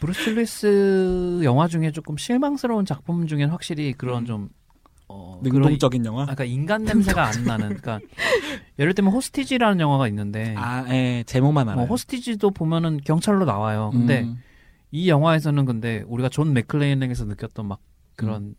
브루스 0.00 0.30
윌리스 0.30 1.40
영화 1.44 1.68
중에 1.68 1.92
조금 1.92 2.16
실망스러운 2.16 2.84
작품 2.84 3.26
중엔 3.26 3.50
확실히 3.50 3.92
그런 3.92 4.22
음. 4.22 4.26
좀 4.26 4.48
어, 5.08 5.38
그런 5.42 5.62
능동적인 5.62 6.04
영화. 6.06 6.22
아, 6.22 6.26
그러니까 6.26 6.44
인간 6.44 6.84
냄새가 6.84 7.24
안 7.24 7.44
나는. 7.44 7.68
그러니까 7.76 8.00
예를 8.78 8.94
들면 8.94 9.12
호스티지라는 9.12 9.78
영화가 9.80 10.08
있는데 10.08 10.54
아, 10.56 10.86
예, 10.88 11.22
제목만 11.26 11.68
알아요. 11.68 11.76
뭐 11.76 11.86
호스티지도 11.86 12.50
보면은 12.50 12.98
경찰로 13.04 13.44
나와요. 13.44 13.90
근데 13.92 14.22
음. 14.22 14.38
이 14.90 15.08
영화에서는 15.08 15.64
근데 15.66 16.04
우리가 16.06 16.28
존 16.30 16.52
맥클레인에게서 16.52 17.26
느꼈던 17.26 17.66
막 17.66 17.80
그런 18.16 18.54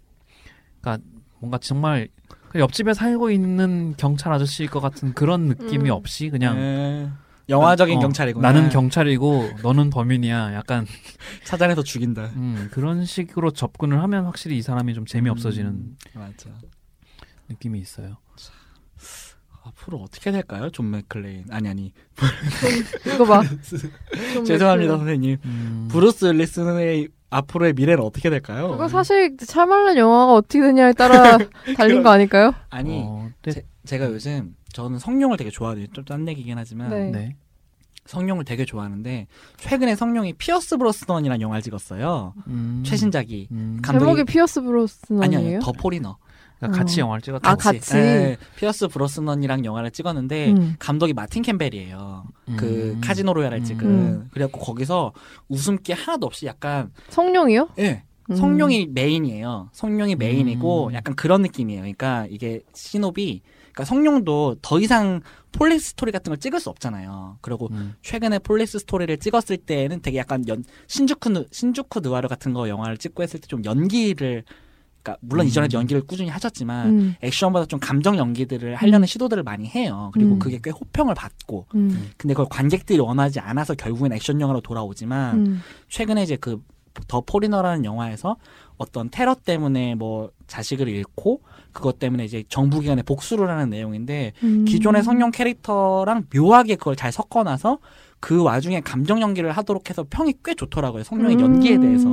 그러니까 0.81 1.03
뭔가 1.39 1.57
정말 1.57 2.07
그 2.23 2.23
옆집에 2.55 2.93
살고 2.93 3.31
있는 3.31 3.95
경찰 3.98 4.31
아저씨일 4.33 4.69
것 4.69 4.79
같은 4.79 5.13
그런 5.13 5.48
느낌이 5.48 5.89
음. 5.89 5.95
없이 5.95 6.29
그냥 6.29 6.57
예. 6.57 7.10
영화적인 7.50 7.98
어, 7.98 8.01
경찰이구나. 8.01 8.51
나는 8.51 8.69
경찰이고 8.69 9.50
너는 9.63 9.89
범인이야. 9.89 10.53
약간 10.53 10.86
찾아내서 11.45 11.83
죽인다. 11.83 12.31
음, 12.36 12.69
그런 12.72 13.05
식으로 13.05 13.51
접근을 13.51 14.01
하면 14.03 14.25
확실히 14.25 14.57
이 14.57 14.62
사람이 14.62 14.93
좀 14.93 15.05
재미없어지는 15.05 15.69
음, 15.72 15.98
맞아. 16.13 16.50
느낌이 17.50 17.79
있어요. 17.79 18.17
앞으로 19.65 20.00
어떻게 20.00 20.31
될까요, 20.31 20.69
존 20.72 20.91
맥클레인? 20.91 21.45
아니 21.50 21.69
아니. 21.69 21.93
이거 23.13 23.25
봐. 23.25 23.41
죄송합니다, 24.45 24.98
선생님. 24.98 25.38
음, 25.45 25.88
브루스 25.89 26.25
윌리스의 26.25 27.07
앞으로의 27.37 27.73
미래는 27.73 28.03
어떻게 28.03 28.29
될까요? 28.29 28.69
그거 28.71 28.87
사실 28.87 29.35
샤말란 29.39 29.97
영화가 29.97 30.33
어떻게 30.33 30.61
되냐에 30.61 30.93
따라 30.93 31.37
달린 31.77 32.03
거 32.03 32.09
아닐까요? 32.09 32.53
아니 32.69 33.01
어, 33.05 33.29
근데- 33.41 33.61
제, 33.61 33.65
제가 33.85 34.05
요즘 34.11 34.55
저는 34.73 34.99
성룡을 34.99 35.37
되게 35.37 35.49
좋아해요. 35.49 35.87
좀 35.93 36.05
딴 36.05 36.27
얘기긴 36.27 36.57
하지만 36.57 36.89
네. 36.89 37.09
네. 37.11 37.35
성룡을 38.05 38.43
되게 38.43 38.65
좋아하는데 38.65 39.27
최근에 39.57 39.95
성룡이 39.95 40.33
피어스 40.33 40.77
브로스넌이라는 40.77 41.39
영화를 41.41 41.61
찍었어요. 41.61 42.33
음, 42.47 42.83
최신작이. 42.85 43.47
음, 43.51 43.79
감독이- 43.81 43.99
제목이 43.99 44.23
피어스 44.25 44.61
브로스넌이에요? 44.61 45.23
아니 45.39 45.53
아니 45.55 45.63
더 45.63 45.71
포리너. 45.71 46.17
그러니까 46.67 46.77
같이 46.84 47.01
어. 47.01 47.05
영화를 47.05 47.22
찍었다. 47.22 47.50
아, 47.50 47.55
같이? 47.55 47.96
예, 47.98 48.38
피어스 48.55 48.88
브로스넌이랑 48.88 49.65
영화를 49.65 49.91
찍었는데 49.91 50.51
음. 50.51 50.75
감독이 50.79 51.13
마틴 51.13 51.41
캠벨이에요. 51.43 52.25
그 52.58 52.93
음. 52.96 53.01
카지노 53.01 53.34
로얄을 53.34 53.63
찍은. 53.63 53.86
음. 53.86 54.29
그래갖고 54.32 54.60
거기서 54.62 55.13
웃음기 55.50 55.93
하나도 55.93 56.25
없이 56.25 56.46
약간 56.46 56.91
성룡이요? 57.10 57.70
예. 57.79 58.03
음. 58.29 58.36
성룡이 58.36 58.88
메인이에요. 58.93 59.70
성룡이 59.74 60.15
메인이고 60.15 60.88
음. 60.88 60.93
약간 60.93 61.15
그런 61.15 61.41
느낌이에요. 61.41 61.82
그러니까 61.82 62.25
이게 62.29 62.62
신업이 62.74 63.41
그러니까 63.74 63.86
성룡도 63.86 64.58
더 64.62 64.79
이상 64.79 65.22
폴리스 65.51 65.89
스토리 65.89 66.12
같은 66.12 66.29
걸 66.29 66.38
찍을 66.38 66.60
수 66.60 66.70
없잖아요. 66.70 67.38
그리고 67.41 67.67
음. 67.72 67.96
최근에 68.01 68.39
폴리스 68.39 68.79
스토리를 68.79 69.17
찍었을 69.17 69.58
때는 69.58 70.01
되게 70.01 70.17
약간 70.20 70.48
연 70.48 70.63
신주쿠 70.88 71.29
느, 71.29 71.43
신주쿠 71.51 72.00
느와르 72.01 72.27
같은 72.27 72.53
거 72.53 72.70
영화를 72.70 72.98
찍고 72.98 73.24
했을 73.24 73.39
때 73.39 73.48
좀 73.48 73.63
연기를 73.65 74.43
그러니까 75.03 75.17
물론 75.22 75.45
음. 75.45 75.48
이전에도 75.48 75.77
연기를 75.77 76.01
꾸준히 76.01 76.29
하셨지만 76.29 76.88
음. 76.88 77.15
액션보다 77.22 77.65
좀 77.65 77.79
감정 77.79 78.17
연기들을 78.17 78.75
하려는 78.75 79.03
음. 79.03 79.05
시도들을 79.05 79.43
많이 79.43 79.67
해요. 79.67 80.10
그리고 80.13 80.33
음. 80.33 80.39
그게 80.39 80.60
꽤 80.63 80.72
호평을 80.72 81.13
받고 81.13 81.67
음. 81.75 82.10
근데 82.17 82.33
그걸 82.33 82.48
관객들이 82.50 83.00
원하지 83.00 83.39
않아서 83.39 83.75
결국엔 83.75 84.13
액션 84.13 84.39
영화로 84.39 84.62
돌아오지만 84.62 85.36
음. 85.38 85.62
최근에 85.89 86.24
이제 86.24 86.38
그 86.38 86.62
더 87.07 87.22
포리너라는 87.22 87.86
영화에서 87.86 88.38
어떤 88.77 89.10
테러 89.10 89.36
때문에 89.36 89.95
뭐 89.95 90.29
자식을 90.48 90.88
잃고 90.88 91.41
그것 91.72 92.00
때문에 92.00 92.25
이제 92.25 92.43
정부 92.50 92.79
기관에 92.79 93.01
복수를 93.01 93.50
하는 93.50 93.69
내용인데 93.69 94.33
음. 94.43 94.65
기존의 94.65 95.03
성룡 95.03 95.31
캐릭터랑 95.31 96.25
묘하게 96.33 96.75
그걸 96.75 96.95
잘 96.95 97.12
섞어놔서 97.12 97.79
그 98.19 98.41
와중에 98.41 98.81
감정 98.81 99.22
연기를 99.22 99.51
하도록 99.51 99.89
해서 99.89 100.05
평이 100.10 100.36
꽤 100.45 100.55
좋더라고요. 100.55 101.03
성룡의 101.03 101.39
연기에 101.39 101.77
대해서. 101.77 102.07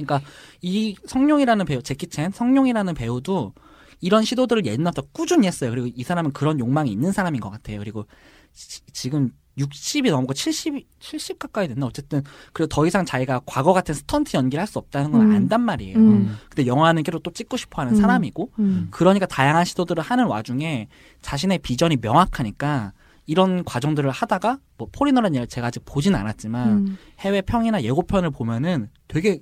음. 0.00 0.04
그러니까 0.06 0.28
이 0.60 0.96
성룡이라는 1.06 1.64
배우 1.66 1.80
재키 1.80 2.09
챈 2.09 2.32
성룡이라는 2.32 2.94
배우도 2.94 3.52
이런 4.00 4.22
시도들을 4.24 4.64
옛날부터 4.66 5.02
꾸준히 5.12 5.46
했어요. 5.46 5.70
그리고 5.70 5.88
이 5.94 6.02
사람은 6.02 6.32
그런 6.32 6.58
욕망이 6.60 6.90
있는 6.90 7.10
사람인 7.12 7.40
것 7.40 7.50
같아요. 7.50 7.78
그리고 7.78 8.06
지- 8.52 8.80
지금 8.92 9.32
60이 9.58 10.08
넘고 10.12 10.34
70, 10.34 10.86
70 11.00 11.40
가까이 11.40 11.66
됐나? 11.66 11.84
어쨌든, 11.86 12.22
그리고 12.52 12.68
더 12.68 12.86
이상 12.86 13.04
자기가 13.04 13.40
과거 13.44 13.72
같은 13.72 13.92
스턴트 13.92 14.36
연기를 14.36 14.60
할 14.60 14.68
수 14.68 14.78
없다는 14.78 15.10
건 15.10 15.20
음. 15.22 15.34
안단 15.34 15.60
말이에요. 15.62 15.98
음. 15.98 16.36
근데 16.48 16.68
영화는 16.68 17.02
계속 17.02 17.24
또 17.24 17.32
찍고 17.32 17.56
싶어 17.56 17.82
하는 17.82 17.94
음. 17.96 18.00
사람이고, 18.00 18.52
음. 18.60 18.86
그러니까 18.92 19.26
다양한 19.26 19.64
시도들을 19.64 20.00
하는 20.00 20.26
와중에 20.26 20.86
자신의 21.22 21.58
비전이 21.58 21.96
명확하니까 22.00 22.92
이런 23.26 23.64
과정들을 23.64 24.08
하다가, 24.12 24.60
뭐, 24.76 24.88
포리너라는 24.92 25.34
얘기를 25.34 25.48
제가 25.48 25.66
아직 25.66 25.82
보진 25.84 26.14
않았지만, 26.14 26.68
음. 26.70 26.96
해외 27.18 27.40
평이나 27.42 27.82
예고편을 27.82 28.30
보면은 28.30 28.88
되게 29.08 29.40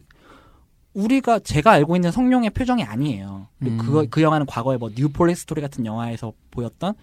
우리가 0.97 1.39
제가 1.41 1.73
알고 1.73 1.95
있는 1.95 2.11
성룡의 2.11 2.51
표정이 2.51 2.83
아니에요. 2.83 3.49
음. 3.63 3.79
그거 3.79 4.07
그 4.09 4.23
영화는 4.23 4.47
과거에 4.47 4.79
뭐 4.79 4.91
뉴폴리스 4.97 5.43
스토리 5.43 5.61
같은 5.61 5.85
영화에서 5.85 6.33
보였던 6.51 6.95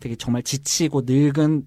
되게 0.00 0.16
정말 0.16 0.42
지치고 0.42 1.02
늙은 1.06 1.64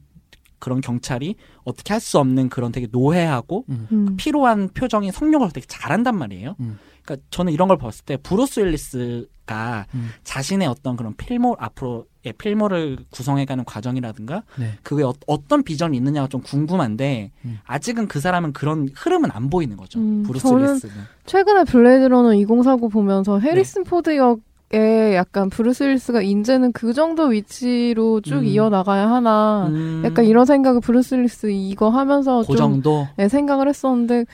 그런 0.60 0.82
경찰이 0.82 1.36
어떻게 1.64 1.94
할 1.94 2.02
수 2.02 2.20
없는 2.20 2.50
그런 2.50 2.74
되게 2.74 2.88
노회하고 2.92 3.64
음. 3.70 3.88
음. 3.94 4.16
피로한 4.18 4.70
표정이 4.74 5.12
성룡을 5.14 5.52
되게 5.52 5.66
잘한단 5.68 6.18
말이에요. 6.18 6.56
음. 6.60 6.78
그러니까 7.02 7.26
저는 7.32 7.54
이런 7.54 7.70
걸 7.70 7.78
봤을 7.78 8.04
때 8.04 8.18
브루스 8.18 8.60
윌리스 8.60 9.26
가 9.50 9.88
음. 9.96 10.10
자신의 10.24 10.68
어떤 10.68 10.96
그런 10.96 11.16
필모 11.16 11.56
앞으로의 11.58 12.34
필모를 12.38 13.00
구성해가는 13.10 13.66
과정이라든가 13.66 14.44
네. 14.60 14.74
그게 14.84 15.04
어, 15.04 15.14
떤 15.48 15.64
비전이 15.64 15.98
있느냐가 15.98 16.28
좀 16.28 16.42
궁금한데 16.42 17.32
음. 17.46 17.58
아직은 17.66 18.08
그 18.08 18.20
사람은 18.20 18.54
그런 18.54 18.90
흐름은 18.96 19.32
안 19.34 19.50
보이는 19.50 19.76
거죠. 19.76 19.98
음, 20.00 20.22
브루스 20.22 20.48
저는 20.48 20.68
윌리스는. 20.68 20.94
최근에 21.26 21.64
블레이드 21.64 22.04
러너 22.06 22.36
2049 22.36 22.90
보면서 22.90 23.40
네. 23.40 23.50
해리슨 23.50 23.86
포드 23.86 24.16
역에 24.18 25.16
약간 25.16 25.50
브루스 25.50 25.84
윌리스가 25.86 26.22
이제는 26.22 26.72
그 26.74 26.94
정도 26.94 27.24
위치로 27.24 28.22
쭉 28.22 28.36
음. 28.40 28.46
이어나가야 28.46 29.10
하나 29.10 29.66
음, 29.70 30.04
약간 30.06 30.26
이런 30.26 30.46
생각을 30.46 30.80
브루스 30.82 31.16
윌리스 31.16 31.48
이거 31.50 31.90
하면서 31.90 32.42
그 32.42 32.48
좀 32.48 32.56
정도. 32.58 33.08
네, 33.18 33.28
생각을 33.28 33.68
했었는데 33.68 34.26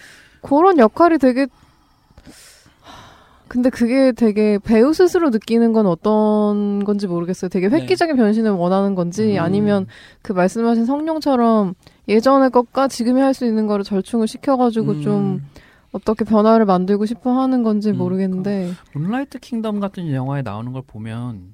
그런 0.41 0.77
역할이 0.77 1.19
되게 1.19 1.47
근데 3.47 3.69
그게 3.69 4.11
되게 4.11 4.57
배우 4.57 4.93
스스로 4.93 5.29
느끼는 5.29 5.71
건 5.73 5.85
어떤 5.85 6.83
건지 6.83 7.07
모르겠어요. 7.07 7.49
되게 7.49 7.69
네. 7.69 7.77
획기적인 7.79 8.15
변신을 8.15 8.51
원하는 8.51 8.95
건지 8.95 9.37
음. 9.37 9.39
아니면 9.43 9.85
그 10.21 10.33
말씀하신 10.33 10.85
성룡처럼 10.85 11.75
예전의 12.07 12.49
것과 12.51 12.87
지금이 12.87 13.21
할 13.21 13.33
수 13.35 13.45
있는 13.45 13.67
거를 13.67 13.83
절충을 13.83 14.27
시켜가지고 14.27 14.91
음. 14.93 15.01
좀 15.01 15.41
어떻게 15.91 16.25
변화를 16.25 16.65
만들고 16.65 17.05
싶어 17.05 17.31
하는 17.39 17.63
건지 17.63 17.89
음, 17.91 17.97
모르겠는데 17.97 18.71
문라이트 18.93 19.39
킹덤 19.39 19.79
같은 19.79 20.11
영화에 20.11 20.41
나오는 20.41 20.71
걸 20.73 20.81
보면 20.85 21.53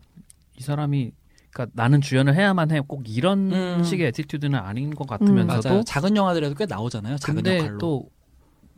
이 0.57 0.62
사람이 0.63 1.12
그러니까 1.53 1.71
나는 1.75 2.01
주연을 2.01 2.36
해야만 2.36 2.71
해 2.71 2.79
꼭 2.88 3.03
이런 3.10 3.51
음. 3.51 3.83
식의 3.83 4.07
attitude는 4.07 4.57
아닌 4.57 4.95
것 4.95 5.05
맞아요. 5.07 5.19
같으면서도 5.19 5.83
작은 5.83 6.15
영화들에도 6.15 6.55
꽤 6.55 6.65
나오잖아요. 6.65 7.17
작은 7.17 7.36
근데 7.43 7.57
역할로. 7.57 7.77
또 7.79 8.05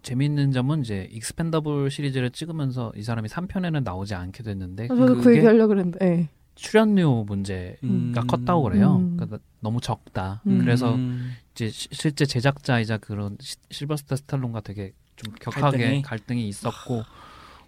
재미있는 0.04 0.52
점은 0.52 0.82
이제 0.82 1.08
익스펜더블 1.12 1.90
시리즈를 1.90 2.30
찍으면서 2.30 2.92
이 2.96 3.04
사람이 3.04 3.30
3편에는 3.30 3.84
나오지 3.84 4.14
않게 4.14 4.44
됐는데 4.44 4.88
저도 4.90 5.22
그 5.22 5.36
얘기하려고 5.38 5.70
그랬는데 5.70 6.06
예. 6.06 6.30
출연료 6.56 7.24
문제가 7.24 7.76
음. 7.86 8.14
컸다고 8.28 8.64
그래요. 8.64 8.98
음. 8.98 9.16
그러니까 9.18 9.40
너무 9.62 9.82
적다. 9.82 10.42
음. 10.46 10.60
그래서 10.60 10.94
음. 10.94 11.32
이제 11.54 11.70
시- 11.70 11.88
실제 11.92 12.26
제작자이자 12.26 12.98
그런 13.00 13.38
시- 13.40 13.56
실베스터 13.72 14.18
스탤론과 14.18 14.62
되게 14.62 14.92
좀 15.16 15.34
격하게 15.40 15.62
갈등이? 15.78 16.02
갈등이, 16.04 16.48
있었고 16.50 17.04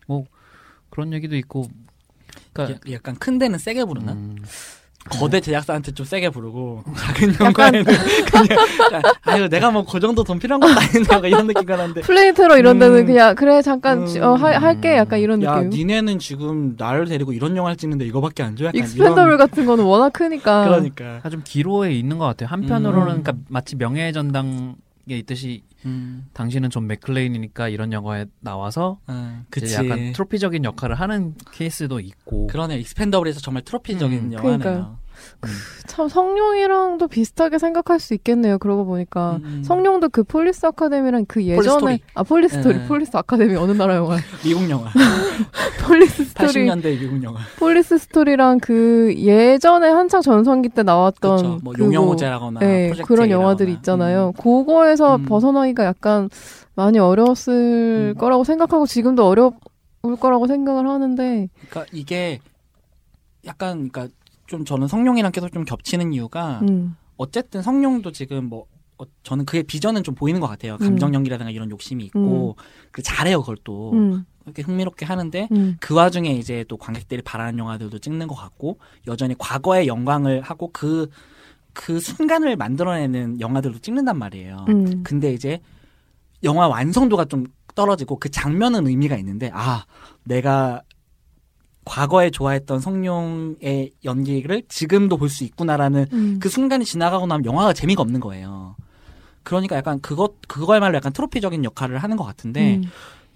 뭐 0.07 0.25
그런 0.89 1.13
얘기도 1.13 1.35
있고 1.37 1.67
그러니까 2.53 2.75
야- 2.75 2.93
약간 2.95 3.15
큰 3.15 3.39
데는 3.39 3.57
세게 3.57 3.85
부르나? 3.85 4.13
음, 5.13 5.19
거대 5.19 5.39
제작사한테 5.39 5.91
좀 5.91 6.03
세게 6.05 6.29
부르고 6.31 6.83
작은 6.97 7.35
영화에는 7.39 7.83
그냥 7.85 9.01
아유 9.23 9.47
내가 9.49 9.69
뭐 9.71 9.85
그 9.85 9.99
정도 9.99 10.23
돈 10.23 10.39
필요한 10.39 10.59
것도 10.59 10.73
아닌데 10.79 10.99
약간 11.13 11.25
이런 11.29 11.45
느낌이 11.47 11.65
나는데 11.65 12.01
플래닛 12.01 12.39
테러 12.39 12.57
이런 12.57 12.79
데는 12.79 12.97
음. 12.99 13.05
그냥 13.05 13.35
그래 13.35 13.61
잠깐 13.61 14.07
지- 14.07 14.19
어, 14.19 14.33
음. 14.35 14.43
할, 14.43 14.55
할게 14.55 14.97
약간 14.97 15.19
이런 15.19 15.43
야 15.43 15.61
느낌. 15.61 15.69
니네는 15.79 16.17
지금 16.19 16.75
나를 16.77 17.05
데리고 17.05 17.33
이런 17.33 17.55
영화를 17.55 17.77
찍는데 17.77 18.05
이거밖에 18.07 18.41
안 18.41 18.55
줘? 18.55 18.65
약간 18.65 18.79
익스펜더블 18.81 19.23
이런 19.23 19.37
같은 19.37 19.65
거는 19.67 19.83
워낙 19.83 20.11
크니까. 20.11 20.65
그러니까 20.65 21.15
약간 21.17 21.31
좀 21.31 21.41
기로에 21.43 21.93
있는 21.93 22.17
것 22.17 22.25
같아요. 22.25 22.49
한편으로는 22.49 23.01
음. 23.17 23.23
그러니까 23.23 23.33
마치 23.47 23.75
명예의 23.75 24.11
전당에 24.11 24.73
있듯이 25.07 25.61
음, 25.85 26.27
당신은 26.33 26.69
존 26.69 26.87
맥클레인이니까 26.87 27.69
이런 27.69 27.93
영화에 27.93 28.25
나와서 28.39 28.99
어, 29.07 29.43
이제 29.55 29.61
그치. 29.61 29.75
약간 29.75 30.13
트로피적인 30.13 30.63
역할을 30.63 30.95
하는 30.99 31.35
케이스도 31.51 31.99
있고. 31.99 32.47
그러네 32.47 32.77
익스펜더블에서 32.79 33.39
정말 33.39 33.63
트로피적인 33.63 34.17
음, 34.17 34.33
영화네요. 34.33 34.57
그러니까요. 34.57 34.99
참 35.87 36.07
성룡이랑도 36.07 37.07
비슷하게 37.07 37.59
생각할 37.59 37.99
수 37.99 38.13
있겠네요. 38.13 38.57
그러고 38.57 38.85
보니까 38.85 39.39
음. 39.43 39.63
성룡도 39.63 40.09
그 40.09 40.23
폴리스 40.23 40.65
아카데미랑 40.65 41.25
그 41.27 41.43
예전에 41.43 41.79
폴리스토리. 41.79 41.99
아 42.15 42.23
폴리스 42.23 42.61
토리 42.61 42.77
네. 42.77 42.87
폴리스 42.87 43.15
아카데미 43.15 43.55
어느 43.55 43.71
나라 43.73 43.95
영화 43.95 44.17
미국 44.43 44.69
영화 44.69 44.89
폴리스 45.85 46.23
스토리 46.25 46.65
80년대 46.65 46.99
미국 46.99 47.23
영화 47.23 47.39
폴리스 47.59 47.97
스토리랑 47.97 48.59
그 48.59 49.13
예전에 49.17 49.87
한창 49.89 50.21
전성기 50.21 50.69
때 50.69 50.83
나왔던 50.83 51.37
그렇죠. 51.37 51.59
뭐그 51.63 51.83
용영호제라거나 51.83 52.59
네, 52.59 52.91
그런. 53.05 53.29
영화들이 53.29 53.71
있잖아요. 53.73 54.33
음. 54.35 54.41
그거에서 54.41 55.15
음. 55.17 55.25
벗어나기가 55.25 55.83
약간 55.85 56.29
많이 56.75 56.99
어려웠을 56.99 58.13
음. 58.15 58.19
거라고 58.19 58.43
생각하고 58.43 58.85
지금도 58.85 59.25
어려울 59.25 59.53
거라고 60.19 60.47
생각을 60.47 60.87
하는데 60.87 61.47
그러니까 61.69 61.85
이게 61.93 62.39
약간 63.45 63.89
그러니까 63.89 64.13
좀 64.47 64.65
저는 64.65 64.87
성룡이랑 64.87 65.31
계속 65.31 65.51
좀 65.51 65.63
겹치는 65.65 66.13
이유가 66.13 66.59
음, 66.69 66.95
어쨌든 67.17 67.61
성룡도 67.61 68.11
지금 68.11 68.45
뭐 68.45 68.65
어, 68.97 69.03
저는 69.23 69.45
그의 69.45 69.63
비전은 69.63 70.03
좀 70.03 70.15
보이는 70.15 70.39
것 70.39 70.47
같아요. 70.47 70.77
감정 70.77 71.13
연기라든가 71.13 71.51
이런 71.51 71.69
욕심이 71.69 72.05
있고 72.05 72.55
그 72.91 73.01
잘해요 73.01 73.41
그걸 73.41 73.57
또 73.63 73.91
음, 73.93 74.25
이렇게 74.45 74.61
흥미롭게 74.61 75.05
하는데 75.05 75.49
음, 75.51 75.77
그 75.79 75.93
와중에 75.93 76.31
이제 76.31 76.63
또 76.67 76.77
관객들이 76.77 77.21
바라는 77.21 77.57
영화들도 77.59 77.99
찍는 77.99 78.27
것 78.27 78.35
같고 78.35 78.79
여전히 79.07 79.35
과거의 79.37 79.87
영광을 79.87 80.41
하고 80.41 80.71
그그 80.71 81.99
순간을 81.99 82.55
만들어내는 82.55 83.41
영화들도 83.41 83.79
찍는단 83.79 84.17
말이에요. 84.17 84.65
음. 84.69 85.03
근데 85.03 85.33
이제 85.33 85.59
영화 86.43 86.67
완성도가 86.67 87.25
좀 87.25 87.45
떨어지고 87.73 88.17
그 88.19 88.29
장면은 88.29 88.87
의미가 88.87 89.17
있는데 89.17 89.51
아 89.53 89.85
내가 90.23 90.81
과거에 91.85 92.29
좋아했던 92.31 92.79
성룡의 92.79 93.91
연기를 94.03 94.63
지금도 94.67 95.17
볼 95.17 95.29
수 95.29 95.43
있구나라는 95.43 96.07
음. 96.13 96.39
그 96.41 96.49
순간이 96.49 96.83
지나가고 96.85 97.25
나면 97.27 97.45
영화가 97.45 97.73
재미가 97.73 98.01
없는 98.01 98.19
거예요. 98.19 98.75
그러니까 99.43 99.75
약간 99.75 99.99
그것 100.01 100.33
그거야말로 100.47 100.95
약간 100.95 101.13
트로피적인 101.13 101.63
역할을 101.63 101.99
하는 101.99 102.17
것 102.17 102.23
같은데 102.23 102.77
음. 102.77 102.83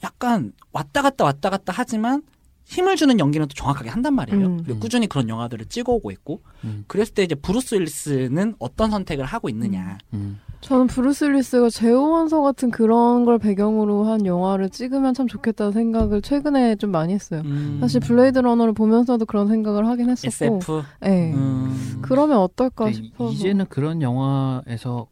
약간 0.04 0.54
왔다 0.72 1.02
갔다 1.02 1.24
왔다 1.24 1.50
갔다 1.50 1.74
하지만 1.76 2.24
힘을 2.70 2.96
주는 2.96 3.20
연기는 3.20 3.48
또 3.48 3.54
정확하게 3.56 3.90
한단 3.90 4.14
말이에요. 4.14 4.46
음. 4.46 4.62
그리고 4.64 4.80
꾸준히 4.80 5.08
그런 5.08 5.28
영화들을 5.28 5.66
찍어오고 5.66 6.12
있고 6.12 6.42
음, 6.64 6.84
그랬을 6.88 7.16
때 7.16 7.24
이제 7.24 7.34
브루스 7.34 7.76
윌리스는 7.76 8.56
어떤 8.60 8.92
선택을 8.92 9.26
하고 9.26 9.50
있느냐. 9.50 9.98
음. 10.14 10.40
저는 10.62 10.86
브루스 10.86 11.26
윌리스가 11.26 11.72
제5원소 11.72 12.42
같은 12.42 12.70
그런 12.70 13.26
걸 13.26 13.40
배경으로 13.40 14.04
한 14.04 14.28
영화를 14.28 14.70
찍으면 14.70 15.16
참 15.16 15.28
좋겠다는 15.28 15.72
생각을 15.72 16.22
최근에 16.22 16.76
좀 16.76 16.92
많이 16.92 17.14
했어요. 17.14 17.42
음. 17.44 17.80
사실 17.82 18.02
블레이드 18.02 18.38
러너를 18.38 18.74
보면서도 18.74 19.26
그런 19.26 19.48
생각을 19.48 19.88
하긴 19.88 20.10
했었고, 20.12 20.58
SF. 20.58 20.84
네. 21.02 21.34
음. 21.34 22.00
그러면 22.04 22.38
어떨까 22.38 22.92
싶어서. 22.92 23.34
이제는 23.34 23.66
그런 23.70 24.04
영화에서 24.04 25.08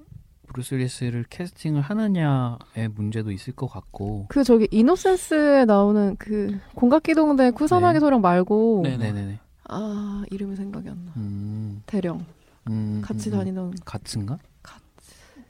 브루스 0.58 0.74
윌리스를 0.74 1.24
캐스팅을 1.30 1.82
하느냐의 1.82 2.89
문제도 2.96 3.32
있을 3.32 3.54
것 3.54 3.67
같고 3.67 4.26
그 4.28 4.43
저기 4.43 4.67
이노센스에 4.72 5.65
나오는 5.65 6.15
그 6.17 6.58
공각기동대 6.74 7.52
쿠사나기 7.52 7.96
네. 7.96 8.00
소령 8.00 8.22
말고 8.22 8.82
네. 8.84 8.98
네네네. 8.98 9.38
아 9.65 10.24
이름이 10.32 10.56
생각이 10.56 10.89
안 10.89 11.06
나. 11.06 11.12
음, 11.17 11.84
대령 11.86 12.26
음, 12.70 13.04
같이 13.06 13.30
음, 13.30 13.34
음. 13.34 13.38
다니던 13.38 13.76
같은가? 13.86 14.39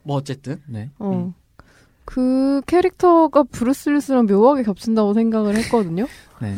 뭐 0.04 0.18
어쨌든 0.18 0.62
네. 0.68 0.90
어. 1.00 1.10
음. 1.10 1.34
그 2.04 2.62
캐릭터가 2.68 3.44
브루스 3.44 3.90
윌리스랑 3.90 4.26
묘하게 4.26 4.64
겹친다고 4.64 5.14
생각을 5.14 5.56
했거든요. 5.56 6.06
네. 6.42 6.54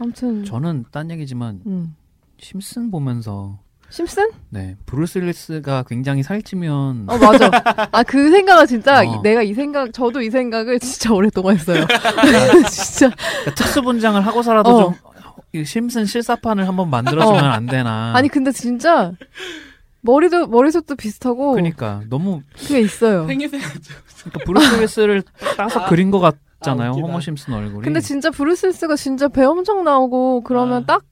아무튼 0.00 0.44
저는 0.44 0.86
딴 0.90 1.12
얘기지만 1.12 1.62
음. 1.66 1.94
심슨 2.38 2.90
보면서 2.90 3.60
심슨? 3.94 4.28
네 4.50 4.74
브루스 4.86 5.18
윌리스가 5.18 5.84
굉장히 5.86 6.24
살찌면 6.24 7.04
어 7.08 7.16
맞아. 7.16 7.48
아 7.92 8.02
그 8.02 8.28
생각은 8.28 8.66
진짜 8.66 8.98
어. 9.00 9.04
이- 9.04 9.22
내가 9.22 9.40
이 9.42 9.54
생각 9.54 9.92
저도 9.92 10.20
이 10.20 10.30
생각을 10.30 10.80
진짜 10.80 11.12
오랫동안 11.14 11.54
했어요. 11.56 11.86
진짜 12.68 13.14
그러니까 13.14 13.54
특수 13.54 13.82
분장을 13.82 14.20
하고서라도 14.26 14.68
어. 14.70 14.94
좀이 15.52 15.64
심슨 15.64 16.06
실사판을 16.06 16.66
한번 16.66 16.90
만들어주면 16.90 17.44
어. 17.44 17.48
안 17.48 17.66
되나? 17.66 18.12
아니 18.16 18.28
근데 18.28 18.50
진짜 18.50 19.12
머리도 20.00 20.48
머리숱도 20.48 20.96
비슷하고 20.96 21.52
그러니까 21.52 22.00
너무 22.10 22.42
그게 22.58 22.80
있어요. 22.80 23.26
그러니까 23.26 23.58
브루스 24.44 24.74
윌리스를 24.76 25.22
따서 25.56 25.80
아. 25.82 25.86
그린 25.88 26.10
것 26.10 26.18
같잖아요. 26.58 26.90
아. 26.90 26.94
호머 26.94 27.20
심슨 27.20 27.54
얼굴이. 27.54 27.84
근데 27.84 28.00
진짜 28.00 28.30
브루스 28.32 28.66
윌리스가 28.66 28.96
진짜 28.96 29.28
배 29.28 29.44
엄청 29.44 29.84
나오고 29.84 30.40
그러면 30.42 30.82
아. 30.82 30.86
딱 30.86 31.02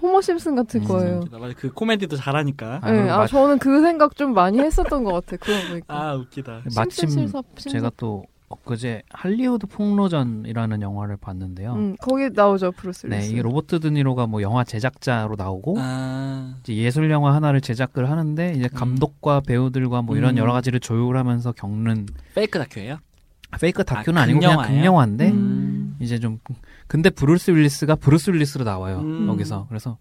호머 0.00 0.20
심슨 0.20 0.54
같을 0.56 0.80
음. 0.80 0.84
거예요. 0.86 1.16
웃기다. 1.18 1.38
맞아. 1.38 1.54
그 1.56 1.72
코미디도 1.72 2.16
잘하니까. 2.16 2.80
아, 2.82 2.90
네, 2.90 3.08
아, 3.10 3.18
맞- 3.18 3.26
저는 3.26 3.58
그 3.58 3.82
생각 3.82 4.16
좀 4.16 4.32
많이 4.34 4.58
했었던 4.58 5.04
것 5.04 5.12
같아. 5.12 5.36
그러고 5.36 5.68
보니까. 5.68 5.86
아 5.94 6.14
웃기다. 6.14 6.62
마침 6.76 7.08
실사- 7.08 7.42
제가 7.56 7.90
또 7.96 8.24
엊그제 8.48 9.02
할리우드 9.10 9.66
폭로전이라는 9.66 10.82
영화를 10.82 11.16
봤는데요. 11.16 11.72
음, 11.74 11.96
거기 12.00 12.28
나오죠 12.30 12.72
브루스 12.72 13.06
네. 13.06 13.26
이게 13.26 13.40
로버트 13.40 13.80
드니로가 13.80 14.26
뭐 14.26 14.42
영화 14.42 14.62
제작자로 14.62 15.36
나오고 15.36 15.76
아 15.78 16.54
이제 16.62 16.74
예술 16.76 17.10
영화 17.10 17.34
하나를 17.34 17.62
제작을 17.62 18.10
하는데 18.10 18.52
이제 18.52 18.68
감독과 18.68 19.40
배우들과 19.46 20.02
뭐 20.02 20.16
이런 20.18 20.34
음. 20.34 20.38
여러 20.38 20.52
가지를 20.52 20.80
조율하면서 20.80 21.52
겪는 21.52 22.06
페이크 22.34 22.58
다큐예요? 22.58 22.98
페이크 23.58 23.84
다큐는 23.84 24.18
아, 24.18 24.22
아, 24.24 24.26
니고 24.26 24.40
그냥? 24.40 24.62
극영화인데 24.62 25.30
음. 25.30 25.96
이제 26.00 26.18
좀 26.18 26.38
근데 26.92 27.08
브루스 27.08 27.52
윌리스가 27.52 27.94
브루스 27.94 28.32
윌리스로 28.32 28.64
나와요 28.64 28.98
음. 28.98 29.26
여기서 29.26 29.64
그래서 29.70 29.96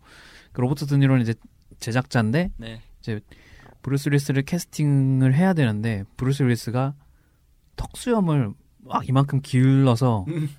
그 0.52 0.60
로버트 0.60 0.88
드니로는 0.88 1.22
이제 1.22 1.34
제작자인데 1.80 2.52
네. 2.58 2.82
브루스 3.82 4.10
윌리스를 4.10 4.42
캐스팅을 4.42 5.34
해야 5.34 5.54
되는데 5.54 6.04
브루스 6.18 6.44
윌리스가 6.44 6.94
턱수염을 7.78 8.52
막 8.80 9.08
이만큼 9.08 9.40
길러서 9.42 10.26
음. 10.28 10.50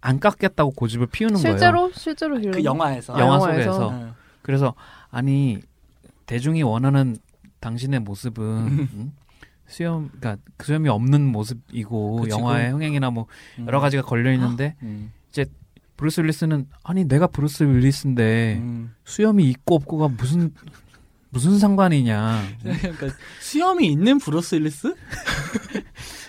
안 0.00 0.18
깎겠다고 0.18 0.70
고집을 0.70 1.08
피우는 1.08 1.34
거예요. 1.34 1.58
실제로 1.58 1.92
실제로. 1.92 2.40
그 2.40 2.64
영화에서. 2.64 3.14
아, 3.14 3.20
영화 3.20 3.34
영화에서? 3.34 3.72
속에서. 3.72 3.88
어. 3.88 4.14
그래서 4.40 4.74
아니 5.10 5.60
대중이 6.24 6.62
원하는 6.62 7.18
당신의 7.60 8.00
모습은 8.00 8.44
음? 8.44 9.12
수염, 9.66 10.08
그러니까 10.08 10.42
그 10.56 10.66
수염이 10.66 10.88
없는 10.88 11.26
모습이고 11.26 12.16
그치고. 12.22 12.40
영화의 12.40 12.72
흥행이나 12.72 13.10
뭐 13.10 13.26
음. 13.58 13.66
여러 13.66 13.78
가지가 13.78 14.02
걸려 14.02 14.32
있는데 14.32 14.74
음. 14.82 15.12
브루스 16.02 16.20
윌리스는 16.22 16.66
아니 16.82 17.04
내가 17.04 17.28
브루스 17.28 17.62
윌리스인데 17.62 18.56
음. 18.58 18.92
수염이 19.04 19.44
있고 19.50 19.76
없고가 19.76 20.08
무슨 20.08 20.52
무슨 21.30 21.60
상관이냐. 21.60 22.42
그러니까 22.60 23.06
수염이 23.40 23.86
있는 23.86 24.18
브루스 24.18 24.56
윌리스? 24.56 24.94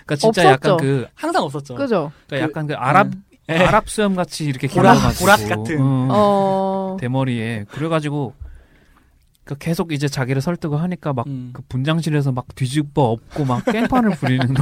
그러니까 0.05 0.15
진짜 0.15 0.27
없었죠. 0.27 0.47
약간 0.47 0.77
그 0.77 1.07
항상 1.15 1.43
없었죠. 1.43 1.73
그죠? 1.73 2.11
그러니까 2.27 2.47
약간 2.47 2.67
그 2.67 2.75
아랍 2.75 3.07
예. 3.49 3.55
아랍 3.55 3.89
수염 3.89 4.15
같이 4.15 4.45
이렇게 4.45 4.67
길어가지고 4.67 5.25
보랏 5.25 5.49
같은. 5.49 5.79
응. 5.79 6.07
어. 6.11 6.97
대머리에 6.99 7.65
그래가지고 7.71 8.35
그 9.45 9.57
계속 9.57 9.91
이제 9.91 10.07
자기를 10.07 10.41
설득을 10.41 10.81
하니까 10.81 11.13
막그 11.13 11.29
음. 11.29 11.53
분장실에서 11.67 12.31
막 12.31 12.45
뒤집어 12.55 13.03
엎고 13.11 13.45
막 13.45 13.65
깽판을 13.65 14.11
부리는 14.17 14.53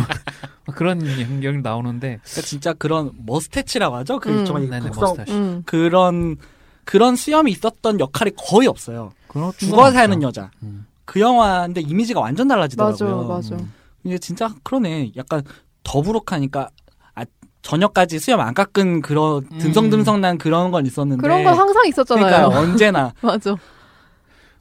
그런 0.73 1.01
연결이 1.19 1.61
나오는데 1.61 2.19
그러니까 2.23 2.41
진짜 2.41 2.73
그런 2.73 3.11
mustache라고 3.25 3.95
하죠. 3.97 4.19
그 4.19 4.29
음. 4.29 4.45
정말 4.45 4.63
이 4.63 4.69
네네 4.69 4.89
mustache 4.95 5.31
음. 5.31 5.63
그런 5.65 6.37
그런 6.83 7.15
수염이 7.15 7.51
있었던 7.51 7.99
역할이 7.99 8.31
거의 8.35 8.67
없어요. 8.67 9.11
그런 9.27 9.51
죽어 9.57 9.77
건 9.77 9.93
사는 9.93 10.15
없죠. 10.15 10.27
여자. 10.27 10.51
음. 10.63 10.87
그 11.05 11.19
영화인데 11.19 11.81
이미지가 11.81 12.19
완전 12.19 12.47
달라지더라고요. 12.47 13.27
맞아, 13.27 13.33
맞아. 13.33 13.55
음. 13.55 13.71
이게 14.03 14.17
진짜 14.17 14.49
그러네. 14.63 15.11
약간 15.15 15.43
더부룩하니까 15.83 16.69
아, 17.13 17.23
저녁까지 17.61 18.17
수염 18.17 18.39
안 18.39 18.55
깎은 18.55 19.01
그런 19.01 19.45
음. 19.51 19.57
듬성듬성난 19.59 20.39
그런 20.39 20.71
건 20.71 20.87
있었는데 20.87 21.21
그런 21.21 21.43
건 21.43 21.55
항상 21.55 21.85
있었잖아요. 21.87 22.25
그러니까 22.25 22.59
언제나 22.59 23.13
맞아. 23.21 23.55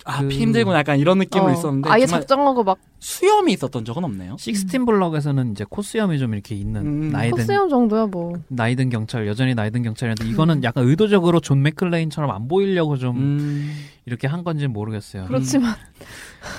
아, 0.05 0.21
그- 0.23 0.29
피 0.29 0.39
힘들구나 0.39 0.79
약간 0.79 0.99
이런 0.99 1.19
느낌은 1.19 1.47
어, 1.47 1.53
있었는데 1.53 1.91
아예 1.91 2.07
정말 2.07 2.21
작정하고 2.23 2.65
막 2.65 2.79
수염이 3.03 3.53
있었던 3.55 3.85
적은 3.87 4.05
없네요. 4.05 4.37
식스틴 4.39 4.85
블럭에서는 4.85 5.53
이제 5.53 5.65
코수염이 5.69 6.19
좀 6.19 6.35
이렇게 6.35 6.55
있는 6.55 6.83
음. 6.87 7.09
나이든 7.11 7.39
코스염 7.39 7.69
정도야 7.71 8.07
뭐. 8.07 8.35
나이든 8.49 8.91
경찰 8.91 9.27
여전히 9.27 9.55
나이든 9.55 9.83
경찰인데 9.83 10.27
이거는 10.29 10.63
약간 10.65 10.87
의도적으로 10.87 11.41
존 11.41 11.63
맥클레인처럼 11.63 12.31
안 12.31 12.47
보이려고 12.47 12.99
좀 12.99 13.17
음. 13.17 13.75
이렇게 14.05 14.27
한 14.27 14.45
건지는 14.45 14.73
모르겠어요. 14.73 15.25
그렇지만 15.29 15.75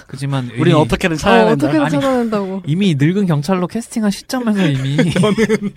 그지만 0.07 0.45
우리는 0.57 0.71
이미- 0.71 0.73
어떻게든 0.73 1.13
어, 1.13 1.17
찾아야 1.17 1.45
된다. 1.49 1.67
어떻게든 1.67 1.89
찾아낸다고. 1.89 2.63
이미 2.67 2.95
늙은 2.95 3.27
경찰로 3.27 3.67
캐스팅한 3.67 4.09
시점에서 4.09 4.67
이미 4.67 4.97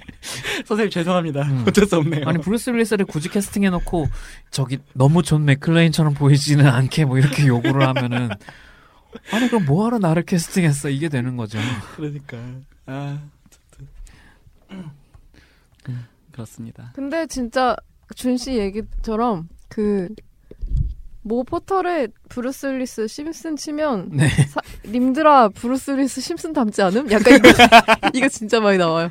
선생님 0.64 0.90
죄송합니다. 0.90 1.42
음. 1.42 1.64
어쩔 1.68 1.87
수 1.87 1.96
없네요. 1.96 2.22
아니 2.27 2.38
브루스 2.38 2.70
윌리스를 2.70 3.05
굳이 3.05 3.29
캐스팅해놓고 3.29 4.09
저기 4.50 4.79
너무 4.94 5.22
존 5.22 5.44
맥클레인처럼 5.44 6.14
보이지는 6.14 6.66
않게 6.66 7.05
뭐 7.05 7.18
이렇게 7.18 7.46
요구를 7.46 7.87
하면은 7.88 8.31
아니 9.33 9.48
그럼 9.48 9.64
뭐하러 9.66 9.98
나를 9.98 10.24
캐스팅했어 10.24 10.88
이게 10.90 11.09
되는 11.09 11.37
거죠. 11.37 11.59
그러니까 11.96 12.37
아 12.87 13.18
어쨌든. 13.46 13.88
음, 14.70 14.90
그렇습니다. 16.33 16.92
근데 16.94 17.27
진짜 17.27 17.77
준 18.16 18.37
씨 18.37 18.57
얘기처럼 18.59 19.48
그 19.68 20.09
모 21.27 21.42
포털에 21.42 22.09
브루스 22.29 22.66
윌리스 22.66 23.07
심슨 23.09 23.57
치면 23.57 24.11
네. 24.12 24.29
사- 24.29 24.61
님들아 24.87 25.48
브루스 25.48 25.92
윌리스 25.92 26.20
심슨 26.20 26.53
닮지 26.53 26.83
않음? 26.83 27.11
약간 27.11 27.37
이거 27.38 27.48
이거 28.12 28.29
진짜 28.29 28.61
많이 28.61 28.77
나와요. 28.77 29.09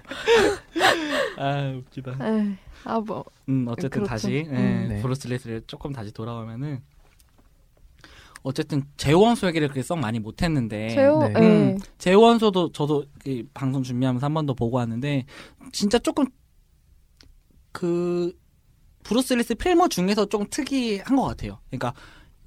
아 1.37 1.73
웃기다. 1.75 2.11
에이, 2.21 2.55
아 2.83 2.99
뭐. 2.99 3.25
음 3.49 3.65
어쨌든 3.67 3.89
그렇죠. 3.89 4.09
다시 4.09 4.31
예, 4.31 4.41
음. 4.43 4.85
네. 4.89 5.01
브루스 5.01 5.27
윌리스를 5.27 5.63
조금 5.65 5.91
다시 5.91 6.11
돌아오면은 6.13 6.81
어쨌든 8.43 8.83
제5원소 8.97 9.47
얘기를 9.47 9.67
그렇게 9.67 9.81
썩 9.83 9.97
많이 9.99 10.19
못했는데 10.19 10.89
제5 10.89 11.19
네. 11.27 11.33
예. 11.37 11.39
음. 11.41 11.77
제5원소도 11.97 12.71
저도 12.73 13.05
이 13.25 13.43
방송 13.53 13.83
준비하면서 13.83 14.25
한 14.25 14.33
번 14.33 14.45
더 14.45 14.53
보고 14.53 14.77
왔는데 14.77 15.25
진짜 15.71 15.97
조금 15.97 16.25
그 17.71 18.33
브루스 19.03 19.33
윌리스 19.33 19.55
필모 19.55 19.87
중에서 19.89 20.25
조금 20.25 20.47
특이한 20.49 21.15
것 21.15 21.23
같아요. 21.23 21.59
그러니까 21.69 21.93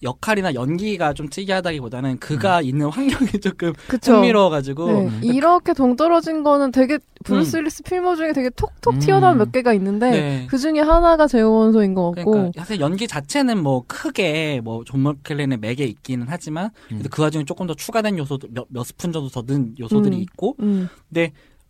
역할이나 0.03 0.55
연기가 0.55 1.13
좀 1.13 1.29
특이하다기보다는 1.29 2.19
그가 2.19 2.61
있는 2.61 2.89
환경이 2.89 3.31
조금 3.43 3.73
그쵸. 3.89 4.17
흥미로워가지고 4.17 4.87
네. 4.87 5.07
음. 5.07 5.21
이렇게 5.23 5.73
동떨어진 5.73 6.43
거는 6.43 6.73
되게 6.73 6.99
브루스 7.25 7.57
윌리스 7.57 7.83
필모 7.83 8.17
중에 8.17 8.33
되게 8.33 8.51
톡톡 8.51 8.95
음. 8.95 8.99
튀어나온 8.99 9.39
몇 9.39 9.53
개가 9.53 9.73
있는데 9.75 10.11
네. 10.11 10.47
그 10.49 10.59
중에 10.59 10.81
하나가 10.81 11.27
제5원소인 11.27 11.95
것 11.95 12.13
같고 12.13 12.31
그러니까 12.31 12.61
사실 12.61 12.81
연기 12.81 13.09
자체는 13.09 13.63
뭐 13.63 13.85
크게 13.87 14.61
뭐 14.63 14.86
존 14.86 15.03
맥클레인의 15.03 15.59
맥에 15.59 15.85
있기는 15.85 16.27
하지만 16.29 16.71
음. 16.93 17.03
그 17.11 17.23
와중에 17.23 17.45
조금 17.45 17.67
더 17.67 17.75
추가된 17.75 18.19
요소도 18.19 18.49
몇, 18.51 18.67
몇 18.69 18.85
스푼 18.85 19.13
정도 19.13 19.29
더든 19.29 19.77
요소들이 19.79 20.17
음. 20.17 20.23
있고 20.23 20.57
음, 20.61 20.89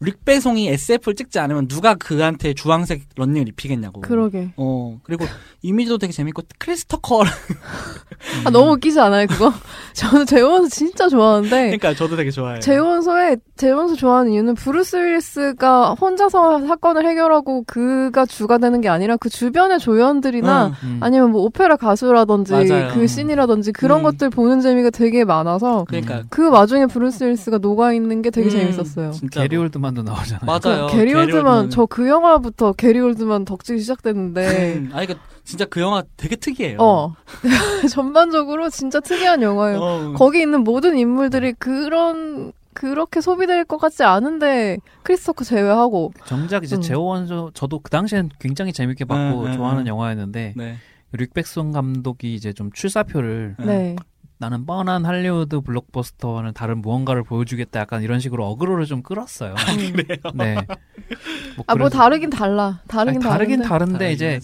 뤽 0.00 0.24
베송이 0.26 0.68
SF를 0.68 1.14
찍지 1.14 1.38
않으면 1.38 1.68
누가 1.68 1.94
그한테 1.94 2.52
주황색 2.52 3.04
런닝을 3.16 3.48
입히겠냐고. 3.48 4.02
그러게 4.02 4.50
어 4.56 4.98
그리고 5.02 5.24
이미지도 5.62 5.96
되게 5.96 6.12
재밌고 6.12 6.42
크리스 6.58 6.95
터커 6.95 7.22
아 8.44 8.50
너무 8.50 8.72
웃기지 8.72 9.00
않아요 9.00 9.26
그거? 9.26 9.52
저는 9.94 10.26
제5원소 10.26 10.68
진짜 10.68 11.08
좋아하는데 11.08 11.48
그러니까 11.48 11.94
저도 11.94 12.16
되게 12.16 12.30
좋아해요. 12.30 12.60
제5원소에 12.60 13.38
제5원소 13.56 13.96
좋아하는 13.96 14.32
이유는 14.32 14.54
브루스 14.54 14.96
윌리스가 14.96 15.94
혼자서 15.94 16.66
사건을 16.66 17.06
해결하고 17.08 17.64
그가 17.66 18.26
주가 18.26 18.58
되는 18.58 18.82
게 18.82 18.88
아니라 18.90 19.16
그 19.16 19.30
주변의 19.30 19.78
조연들이나 19.78 20.66
응. 20.84 20.88
음. 20.88 20.98
아니면 21.02 21.30
뭐 21.30 21.40
오페라 21.42 21.76
가수라든지 21.76 22.52
맞아요. 22.52 22.90
그 22.92 23.06
씬이라든지 23.06 23.72
그런 23.72 24.00
음. 24.00 24.02
것들 24.02 24.28
보는 24.28 24.60
재미가 24.60 24.90
되게 24.90 25.24
많아서 25.24 25.86
그러니까 25.88 26.24
그 26.28 26.50
와중에 26.50 26.84
브루스 26.84 27.24
윌리스가 27.24 27.58
녹아 27.58 27.94
있는 27.94 28.20
게 28.20 28.28
되게 28.28 28.48
음, 28.48 28.50
재밌었어요. 28.50 29.12
진짜 29.12 29.40
게리 29.40 29.56
올드만 29.56 29.85
도 29.94 30.02
나오잖아요. 30.02 30.40
맞아요. 30.44 30.86
그 30.88 30.96
게리 30.96 31.14
올드만 31.14 31.70
저 31.70 31.86
그 31.86 32.08
영화부터 32.08 32.72
게리 32.72 33.00
올드만 33.00 33.44
덕질이 33.44 33.80
시작됐는데 33.80 34.74
음, 34.74 34.90
아니 34.92 35.06
그 35.06 35.14
진짜 35.44 35.64
그 35.64 35.80
영화 35.80 36.02
되게 36.16 36.36
특이해요. 36.36 36.78
어 36.80 37.14
전반적으로 37.90 38.68
진짜 38.70 39.00
특이한 39.00 39.42
영화예요. 39.42 39.78
어, 39.80 40.12
거기 40.14 40.40
있는 40.40 40.64
모든 40.64 40.98
인물들이 40.98 41.52
그런 41.52 42.52
그렇게 42.74 43.20
소비될 43.20 43.64
것 43.64 43.78
같지 43.78 44.02
않은데 44.02 44.78
크리스토커 45.02 45.44
제외하고 45.44 46.12
정작 46.26 46.62
이제 46.64 46.76
음. 46.76 46.82
제호원소 46.82 47.52
저도 47.54 47.78
그 47.80 47.90
당시엔 47.90 48.30
굉장히 48.38 48.72
재밌게 48.72 49.06
봤고 49.06 49.40
음, 49.40 49.46
음, 49.46 49.52
좋아하는 49.56 49.82
음. 49.84 49.86
영화였는데 49.86 50.52
네. 50.56 50.76
릭백송 51.12 51.72
감독이 51.72 52.34
이제 52.34 52.52
좀 52.52 52.70
출사표를 52.72 53.56
네. 53.60 53.64
네. 53.64 53.96
나는 54.38 54.66
뻔한 54.66 55.04
할리우드 55.04 55.60
블록버스터와는 55.60 56.52
다른 56.52 56.82
무언가를 56.82 57.22
보여주겠다 57.22 57.80
약간 57.80 58.02
이런 58.02 58.20
식으로 58.20 58.46
어그로를 58.48 58.84
좀 58.84 59.02
끌었어요. 59.02 59.54
음. 59.54 59.96
네. 60.34 60.54
뭐 61.56 61.64
아, 61.66 61.74
뭐 61.74 61.88
다르긴 61.88 62.28
달라. 62.30 62.80
다르긴 62.86 63.22
아니, 63.22 63.30
다르긴 63.30 63.62
다른데. 63.62 63.92
다른데 63.92 64.12
이제. 64.12 64.40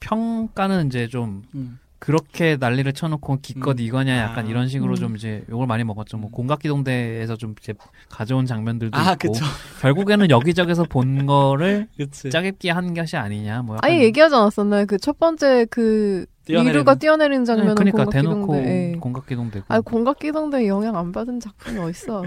평가는 0.00 0.86
이제 0.86 1.08
좀 1.08 1.42
음. 1.54 1.78
그렇게 1.98 2.56
난리를 2.58 2.92
쳐놓고 2.92 3.38
기껏 3.40 3.78
음. 3.78 3.82
이거냐 3.82 4.16
약간 4.18 4.46
아. 4.46 4.48
이런 4.48 4.68
식으로 4.68 4.92
음. 4.92 4.96
좀 4.96 5.16
이제 5.16 5.44
욕을 5.50 5.66
많이 5.66 5.82
먹었죠. 5.84 6.18
뭐 6.18 6.28
음. 6.28 6.32
공각기동대에서 6.32 7.36
좀 7.36 7.54
이제 7.60 7.72
가져온 8.10 8.44
장면들도 8.44 8.96
아 8.98 9.12
있고 9.12 9.32
그쵸. 9.32 9.44
결국에는 9.80 10.28
여기저기서 10.30 10.84
본 10.84 11.24
거를 11.26 11.88
그치. 11.96 12.28
짜깁기 12.30 12.68
한 12.68 12.92
것이 12.92 13.16
아니냐. 13.16 13.62
뭐 13.62 13.76
약간 13.76 13.90
아예 13.90 14.02
얘기하지 14.02 14.34
않았었나요? 14.34 14.86
그 14.86 14.96
첫 15.06 15.20
번째 15.20 15.66
그 15.70 16.26
뛰어내리는. 16.46 16.72
위루가 16.74 16.94
뛰어내리는 16.96 17.44
장면은 17.44 17.74
네, 17.76 17.90
그러니까 17.92 18.10
대놓고 18.10 19.00
공각기동대. 19.00 19.58
예. 19.60 19.62
아 19.68 19.80
공각기동대 19.80 20.66
영향 20.66 20.96
안 20.96 21.12
받은 21.12 21.38
작품이 21.38 21.78
어딨어. 21.78 22.22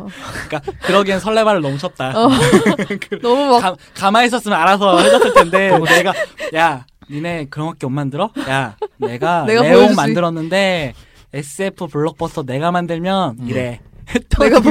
그러니까 0.48 0.72
그러기엔 0.84 1.20
설레발을 1.20 1.62
넘쳤다. 1.62 2.10
어. 2.18 2.30
너무 3.22 3.46
막 3.48 3.60
가, 3.62 3.76
가만히 3.96 4.28
있었으면 4.28 4.58
알아서 4.60 5.00
해줬을 5.00 5.34
텐데 5.34 5.78
내가 5.78 6.14
야 6.56 6.86
니네 7.10 7.48
그런 7.50 7.68
것밖에 7.68 7.86
못 7.88 7.92
만들어? 7.92 8.32
야 8.50 8.76
내가, 8.98 9.46
내가 9.48 9.62
내용 9.62 9.76
보여주지. 9.78 9.96
만들었는데 9.96 10.94
SF 11.34 11.88
블록버스터 11.88 12.44
내가 12.44 12.72
만들면 12.72 13.38
음. 13.40 13.48
이래 13.48 13.80
내가 14.40 14.60
보- 14.62 14.70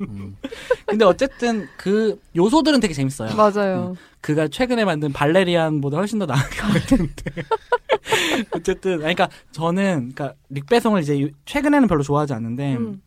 음. 0.00 0.36
근데 0.86 1.04
어쨌든 1.04 1.68
그 1.76 2.18
요소들은 2.34 2.80
되게 2.80 2.92
재밌어요 2.94 3.34
맞아요. 3.36 3.94
그가 4.20 4.48
최근에 4.48 4.84
만든 4.84 5.12
발레리안보다 5.12 5.96
훨씬 5.98 6.18
더 6.18 6.26
나은 6.26 6.40
것 6.40 6.72
같은데 6.74 7.42
어쨌든 8.52 8.92
아니, 9.04 9.14
그러니까 9.14 9.28
저는 9.52 10.12
그러니까 10.14 10.34
릭배송을 10.50 11.02
이제 11.02 11.20
요- 11.22 11.28
최근에는 11.44 11.86
별로 11.88 12.02
좋아하지 12.02 12.32
않는데 12.34 12.76
음. 12.76 13.00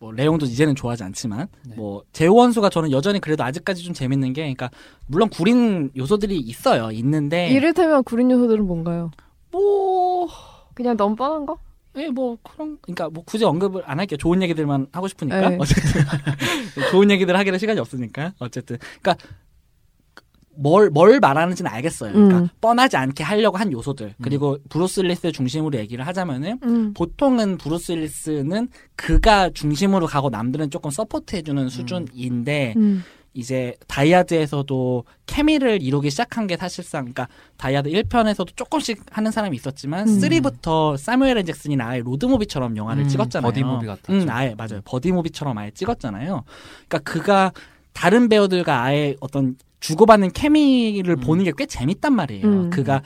뭐 0.00 0.12
레옹도 0.12 0.46
이제는 0.46 0.74
좋아하지 0.74 1.04
않지만 1.04 1.46
네. 1.66 1.76
뭐 1.76 2.02
제5원소가 2.12 2.70
저는 2.70 2.90
여전히 2.90 3.20
그래도 3.20 3.44
아직까지 3.44 3.84
좀 3.84 3.92
재밌는 3.92 4.32
게 4.32 4.40
그러니까 4.42 4.70
물론 5.06 5.28
구린 5.28 5.90
요소들이 5.94 6.38
있어요 6.38 6.90
있는데 6.90 7.50
이를테면 7.50 8.02
구린 8.02 8.30
요소들은 8.30 8.66
뭔가요? 8.66 9.10
뭐 9.52 10.26
그냥 10.74 10.96
너무 10.96 11.14
뻔한 11.14 11.44
거? 11.44 11.58
예, 11.96 12.08
뭐 12.08 12.38
그런 12.42 12.78
그러니까 12.80 13.10
뭐 13.10 13.22
굳이 13.24 13.44
언급을 13.44 13.82
안 13.84 13.98
할게요. 13.98 14.16
좋은 14.16 14.42
얘기들만 14.42 14.86
하고 14.92 15.06
싶으니까 15.06 15.50
네. 15.50 15.58
어쨌든 15.60 16.00
좋은 16.90 17.10
얘기들 17.10 17.36
하기는 17.36 17.58
시간이 17.58 17.78
없으니까 17.78 18.32
어쨌든 18.38 18.78
그러니까 19.02 19.16
뭘 20.60 20.90
뭘 20.90 21.20
말하는지는 21.20 21.70
알겠어요. 21.70 22.12
그러니까 22.12 22.38
음. 22.40 22.48
뻔하지 22.60 22.96
않게 22.96 23.24
하려고 23.24 23.56
한 23.56 23.72
요소들 23.72 24.14
그리고 24.22 24.58
브루스 24.68 25.00
윌리스 25.00 25.32
중심으로 25.32 25.78
얘기를 25.78 26.06
하자면은 26.06 26.58
음. 26.62 26.94
보통은 26.94 27.58
브루스 27.58 27.92
윌리스는 27.92 28.68
그가 28.96 29.50
중심으로 29.50 30.06
가고 30.06 30.30
남들은 30.30 30.70
조금 30.70 30.90
서포트해주는 30.90 31.68
수준인데 31.68 32.74
음. 32.76 33.02
이제 33.32 33.74
다이하드에서도 33.86 35.04
케미를 35.26 35.80
이루기 35.82 36.10
시작한 36.10 36.46
게 36.48 36.56
사실상 36.56 37.02
그러니까 37.02 37.28
다이하드 37.58 37.88
1편에서도 37.88 38.56
조금씩 38.56 39.02
하는 39.10 39.30
사람이 39.30 39.56
있었지만 39.56 40.08
음. 40.08 40.18
3부터 40.20 40.96
사무엘 40.96 41.38
엘 41.38 41.44
잭슨이 41.44 41.76
아예 41.80 42.00
로드무비처럼 42.00 42.76
영화를 42.76 43.04
음, 43.04 43.08
찍었잖아요. 43.08 43.50
버디무비 43.52 43.86
같았죠. 43.86 44.12
음, 44.12 44.26
아예 44.28 44.54
맞아요. 44.56 44.80
버디무비처럼 44.84 45.56
아예 45.58 45.70
찍었잖아요. 45.70 46.42
그러니까 46.88 46.98
그가 47.10 47.52
다른 47.92 48.28
배우들과 48.28 48.82
아예 48.82 49.14
어떤 49.20 49.56
주고받는 49.80 50.32
케미를 50.32 51.16
음. 51.16 51.20
보는 51.20 51.44
게 51.44 51.52
꽤 51.56 51.66
재밌단 51.66 52.12
말이에요. 52.14 52.46
음. 52.46 52.70
그가 52.70 53.02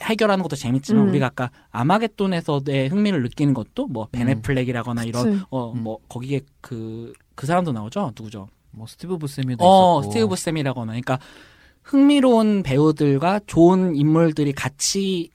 해결하는 0.00 0.42
것도 0.42 0.56
재밌지만 0.56 1.04
음. 1.04 1.08
우리가 1.10 1.26
아까 1.26 1.50
아마겟돈에서의 1.70 2.88
흥미를 2.88 3.22
느끼는 3.22 3.54
것도 3.54 3.86
뭐 3.88 4.04
음. 4.04 4.08
벤 4.12 4.26
애플렉이라거나 4.26 5.04
이런 5.04 5.24
그치. 5.32 5.44
어 5.50 5.72
음. 5.72 5.82
뭐 5.82 5.98
거기에 6.08 6.40
그그 6.60 7.46
사람도 7.46 7.72
나오죠 7.72 8.12
누구죠? 8.16 8.48
뭐 8.72 8.86
스티브 8.86 9.18
부세미도 9.18 9.64
어 9.64 10.00
있었고. 10.00 10.12
스티브 10.12 10.36
쌤이라거나 10.36 10.86
그러니까 10.92 11.18
흥미로운 11.84 12.62
배우들과 12.64 13.40
좋은 13.46 13.94
인물들이 13.94 14.52
같이 14.52 15.30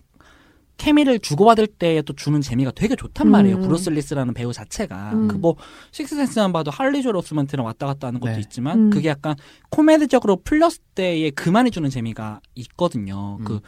케미를 0.80 1.20
주고받을 1.20 1.68
때 1.68 2.02
또 2.02 2.14
주는 2.14 2.40
재미가 2.42 2.72
되게 2.72 2.96
좋단 2.96 3.28
음. 3.28 3.32
말이에요. 3.32 3.60
브루스 3.60 3.90
윌리스라는 3.90 4.34
배우 4.34 4.54
자체가 4.54 5.12
음. 5.14 5.28
그뭐 5.28 5.56
식스센스만 5.92 6.54
봐도 6.54 6.72
할리 6.72 7.04
조엘 7.04 7.16
오스먼트랑 7.18 7.66
왔다 7.66 7.86
갔다 7.86 8.08
하는 8.08 8.20
것도 8.20 8.34
네. 8.34 8.40
있지만 8.40 8.80
음. 8.86 8.90
그게 8.90 9.10
약간 9.10 9.36
코미디적으로 9.70 10.38
풀렸을 10.44 10.80
때에 10.96 11.30
그만이 11.32 11.72
주는 11.72 11.90
재미가 11.90 12.40
있거든요. 12.56 13.38
음. 13.42 13.46
그 13.46 13.60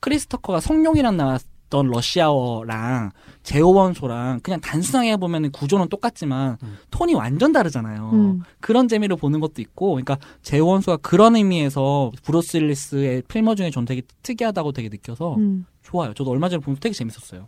크리스 0.00 0.30
터커가 0.30 0.60
성룡이랑 0.60 1.16
나왔던 1.16 1.86
러시아워랑 1.88 3.10
제5원소랑 3.42 4.40
그냥 4.42 4.60
단순하게 4.60 5.16
보면 5.18 5.52
구조는 5.52 5.88
똑같지만 5.88 6.58
음. 6.62 6.78
톤이 6.90 7.14
완전 7.14 7.52
다르잖아요. 7.52 8.10
음. 8.12 8.40
그런 8.60 8.88
재미를 8.88 9.16
보는 9.16 9.40
것도 9.40 9.62
있고, 9.62 9.90
그러니까 9.92 10.18
제5원소가 10.42 10.98
그런 10.98 11.36
의미에서 11.36 12.12
브루스 12.24 12.58
윌리스의 12.58 13.22
필모 13.28 13.54
중에 13.54 13.70
전 13.70 13.84
되게 13.84 14.02
특이하다고 14.22 14.72
되게 14.72 14.88
느껴서 14.88 15.36
음. 15.36 15.66
좋아요. 15.88 16.12
저도 16.14 16.30
얼마 16.30 16.48
전에 16.50 16.60
보면 16.60 16.78
되게 16.80 16.92
재밌었어요. 16.94 17.46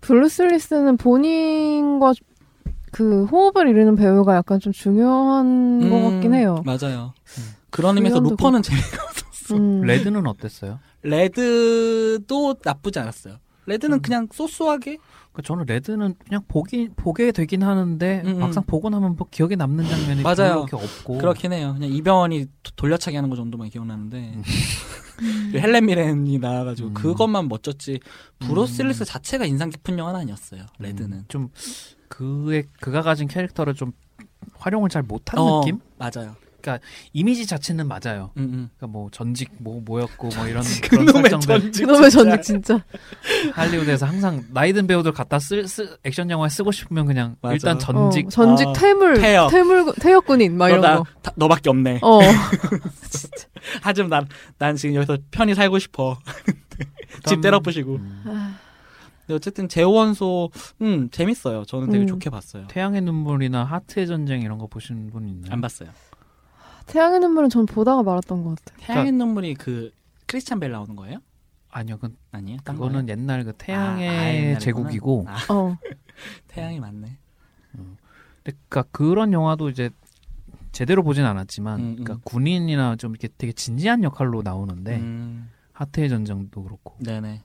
브루스 0.00 0.42
윌리스는 0.42 0.96
본인과 0.96 2.12
그 2.92 3.24
호흡을 3.24 3.68
이루는 3.68 3.96
배우가 3.96 4.36
약간 4.36 4.60
좀 4.60 4.72
중요한 4.72 5.80
것 5.80 5.86
음, 5.96 6.10
같긴 6.10 6.34
해요. 6.34 6.62
맞아요. 6.64 7.14
음. 7.38 7.42
그런 7.70 7.96
의미에서 7.96 8.20
루퍼는 8.20 8.62
재미가 8.62 9.02
없었어. 9.04 9.56
음. 9.56 9.80
레드는 9.82 10.26
어땠어요? 10.26 10.78
레드도 11.02 12.56
나쁘지 12.64 12.98
않았어요. 13.00 13.36
레드는 13.66 13.98
음. 13.98 14.02
그냥 14.02 14.28
소소하게 14.32 14.98
그 15.32 15.42
저는 15.42 15.64
레드는 15.66 16.14
그냥 16.24 16.42
보기 16.48 16.88
보게 16.96 17.30
되긴 17.32 17.62
하는데 17.62 18.22
음, 18.24 18.30
음. 18.34 18.38
막상 18.40 18.64
보고 18.64 18.90
나면 18.90 19.14
뭐 19.16 19.26
기억에 19.30 19.54
남는 19.56 19.84
장면이 19.88 20.22
맞아요. 20.22 20.66
그렇게 20.66 20.76
없고 20.76 21.18
그렇긴 21.18 21.52
해요. 21.52 21.74
그냥 21.74 21.90
이병헌이 21.92 22.46
도- 22.62 22.72
돌려차기 22.76 23.16
하는 23.16 23.30
거 23.30 23.36
정도만 23.36 23.68
기억나는데 23.70 24.32
음. 24.36 24.42
그 24.44 24.50
헬렌 25.54 25.86
미렌이 25.86 26.38
나와가지고 26.38 26.88
음. 26.88 26.94
그것만 26.94 27.48
멋졌지 27.48 28.00
브루스 28.38 28.82
음. 28.82 28.92
자체가 28.92 29.44
인상 29.44 29.70
깊은 29.70 29.98
영화는 29.98 30.20
아니었어요. 30.20 30.66
레드는. 30.78 31.18
음, 31.18 31.24
좀 31.28 31.48
그의 32.08 32.66
그가 32.80 33.02
가진 33.02 33.28
캐릭터를 33.28 33.74
좀 33.74 33.92
활용을 34.54 34.88
잘 34.88 35.02
못한 35.02 35.38
어, 35.38 35.60
느낌? 35.60 35.80
맞아요. 35.98 36.36
이미지 37.12 37.46
자체는 37.46 37.86
맞아요. 37.88 38.30
음, 38.36 38.42
음. 38.42 38.70
그러니까 38.76 38.86
뭐 38.88 39.08
전직 39.10 39.50
뭐 39.58 39.80
뭐였고 39.84 40.28
뭐 40.34 40.46
이런 40.46 40.62
그런 40.82 41.06
설정들 41.06 41.60
전직 41.62 41.86
그놈의. 41.86 42.10
전직 42.10 42.42
진짜. 42.42 42.84
할리우드에서 43.54 44.06
항상 44.06 44.44
나이든 44.50 44.86
배우들 44.86 45.12
갖다 45.12 45.38
쓸, 45.38 45.66
쓸 45.68 45.96
액션 46.04 46.30
영화에 46.30 46.48
쓰고 46.48 46.72
싶으면 46.72 47.06
그냥 47.06 47.36
맞아. 47.40 47.54
일단 47.54 47.78
전직 47.78 48.26
어, 48.26 48.30
전직 48.30 48.68
아, 48.68 48.72
퇴물 48.72 49.14
퇴역. 49.20 49.50
퇴물 49.50 49.92
퇴역군인 50.00 50.56
막 50.56 50.68
이런 50.68 50.80
너, 50.80 50.88
나, 50.88 50.96
거. 50.98 51.04
다- 51.22 51.32
너밖에 51.36 51.70
없네. 51.70 52.00
어. 52.02 52.20
하지만 53.82 54.10
난, 54.10 54.28
난 54.58 54.76
지금 54.76 54.94
여기서 54.94 55.18
편히 55.30 55.54
살고 55.54 55.78
싶어. 55.78 56.18
집 57.26 57.40
때려 57.40 57.60
부시고. 57.60 57.96
음, 57.96 58.22
아, 58.26 58.56
근데 59.26 59.34
어쨌든 59.34 59.68
제오원소, 59.68 60.50
음, 60.82 61.08
재밌어요. 61.10 61.64
저는 61.66 61.90
되게 61.90 62.04
음. 62.04 62.06
좋게 62.06 62.30
봤어요. 62.30 62.66
태양의 62.68 63.02
눈물이나 63.02 63.64
하트의 63.64 64.06
전쟁 64.06 64.42
이런 64.42 64.58
거 64.58 64.66
보신 64.66 65.10
분 65.10 65.28
있나요? 65.28 65.52
안 65.52 65.60
봤어요. 65.60 65.90
태양의 66.90 67.20
눈물은 67.20 67.48
전 67.50 67.66
보다가 67.66 68.02
말았던 68.02 68.42
것 68.44 68.56
같아요. 68.64 68.86
태양의 68.86 69.12
눈물이 69.12 69.54
그, 69.54 69.90
크리스찬 70.26 70.60
벨 70.60 70.70
나오는 70.72 70.94
거예요? 70.96 71.18
아니요, 71.70 71.98
그, 71.98 72.14
아니에요? 72.32 72.58
딴 72.64 72.74
그거는 72.76 73.06
거예요? 73.06 73.08
옛날 73.20 73.44
그 73.44 73.50
아, 73.50 73.52
아, 73.52 73.56
태양의 73.58 74.06
옛날이구나. 74.06 74.58
제국이고, 74.58 75.24
아, 75.28 75.52
어. 75.52 75.76
태양이 76.48 76.80
맞네. 76.80 77.16
근데 77.72 78.56
그러니까 78.68 78.82
그런 78.90 79.32
영화도 79.32 79.68
이제 79.70 79.90
제대로 80.72 81.02
보진 81.02 81.24
않았지만, 81.24 81.78
음, 81.80 81.84
음. 81.84 81.96
그러니까 82.04 82.18
군인이나 82.24 82.96
좀 82.96 83.12
이렇게 83.12 83.28
되게 83.38 83.52
진지한 83.52 84.02
역할로 84.04 84.42
나오는데 84.42 84.96
음, 84.98 85.50
하트의 85.72 86.08
전쟁도 86.08 86.62
그렇고, 86.62 86.96
네네. 86.98 87.42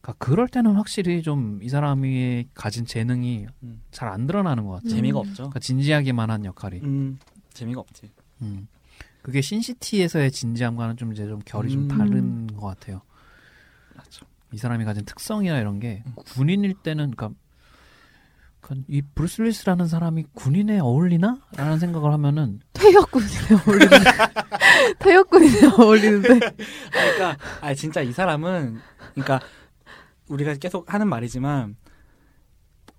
그러니까 0.00 0.24
그럴 0.24 0.48
때는 0.48 0.74
확실히 0.74 1.22
좀 1.22 1.60
이 1.62 1.68
사람이 1.68 2.48
가진 2.54 2.84
재능이 2.86 3.46
음. 3.62 3.82
잘안 3.90 4.26
드러나는 4.26 4.64
것 4.64 4.74
같아요. 4.74 4.90
재미가 4.90 5.18
음. 5.18 5.20
없죠. 5.20 5.34
그러니까 5.44 5.58
진지하기만 5.60 6.30
한 6.30 6.44
역할이. 6.44 6.80
음, 6.82 7.18
재미가 7.52 7.80
없지. 7.80 8.10
음. 8.42 8.68
그게 9.22 9.40
신시티에서의 9.40 10.30
진지함과는 10.30 10.96
좀 10.96 11.12
이제 11.12 11.26
좀 11.26 11.40
결이 11.44 11.70
좀 11.70 11.82
음. 11.82 11.88
다른 11.88 12.46
것 12.48 12.66
같아요. 12.66 13.02
맞죠. 13.94 14.26
이 14.52 14.58
사람이 14.58 14.84
가진 14.84 15.04
특성이나 15.04 15.58
이런 15.58 15.80
게 15.80 16.02
음. 16.06 16.12
군인일 16.24 16.74
때는 16.82 17.10
그러니까 17.10 17.38
그이 18.60 19.02
브루스 19.14 19.42
윌리스라는 19.42 19.86
사람이 19.86 20.26
군인에 20.34 20.78
어울리나? 20.80 21.38
라는 21.56 21.78
생각을 21.78 22.12
하면은 22.12 22.60
퇴역군인에 22.74 23.32
어울리는데. 23.66 24.10
퇴역군인에 24.98 25.66
어울리는데. 25.78 26.28
그러니까, 26.90 27.36
아, 27.60 27.74
진짜 27.74 28.02
이 28.02 28.12
사람은, 28.12 28.78
그러니까, 29.14 29.40
우리가 30.28 30.54
계속 30.54 30.92
하는 30.92 31.08
말이지만, 31.08 31.76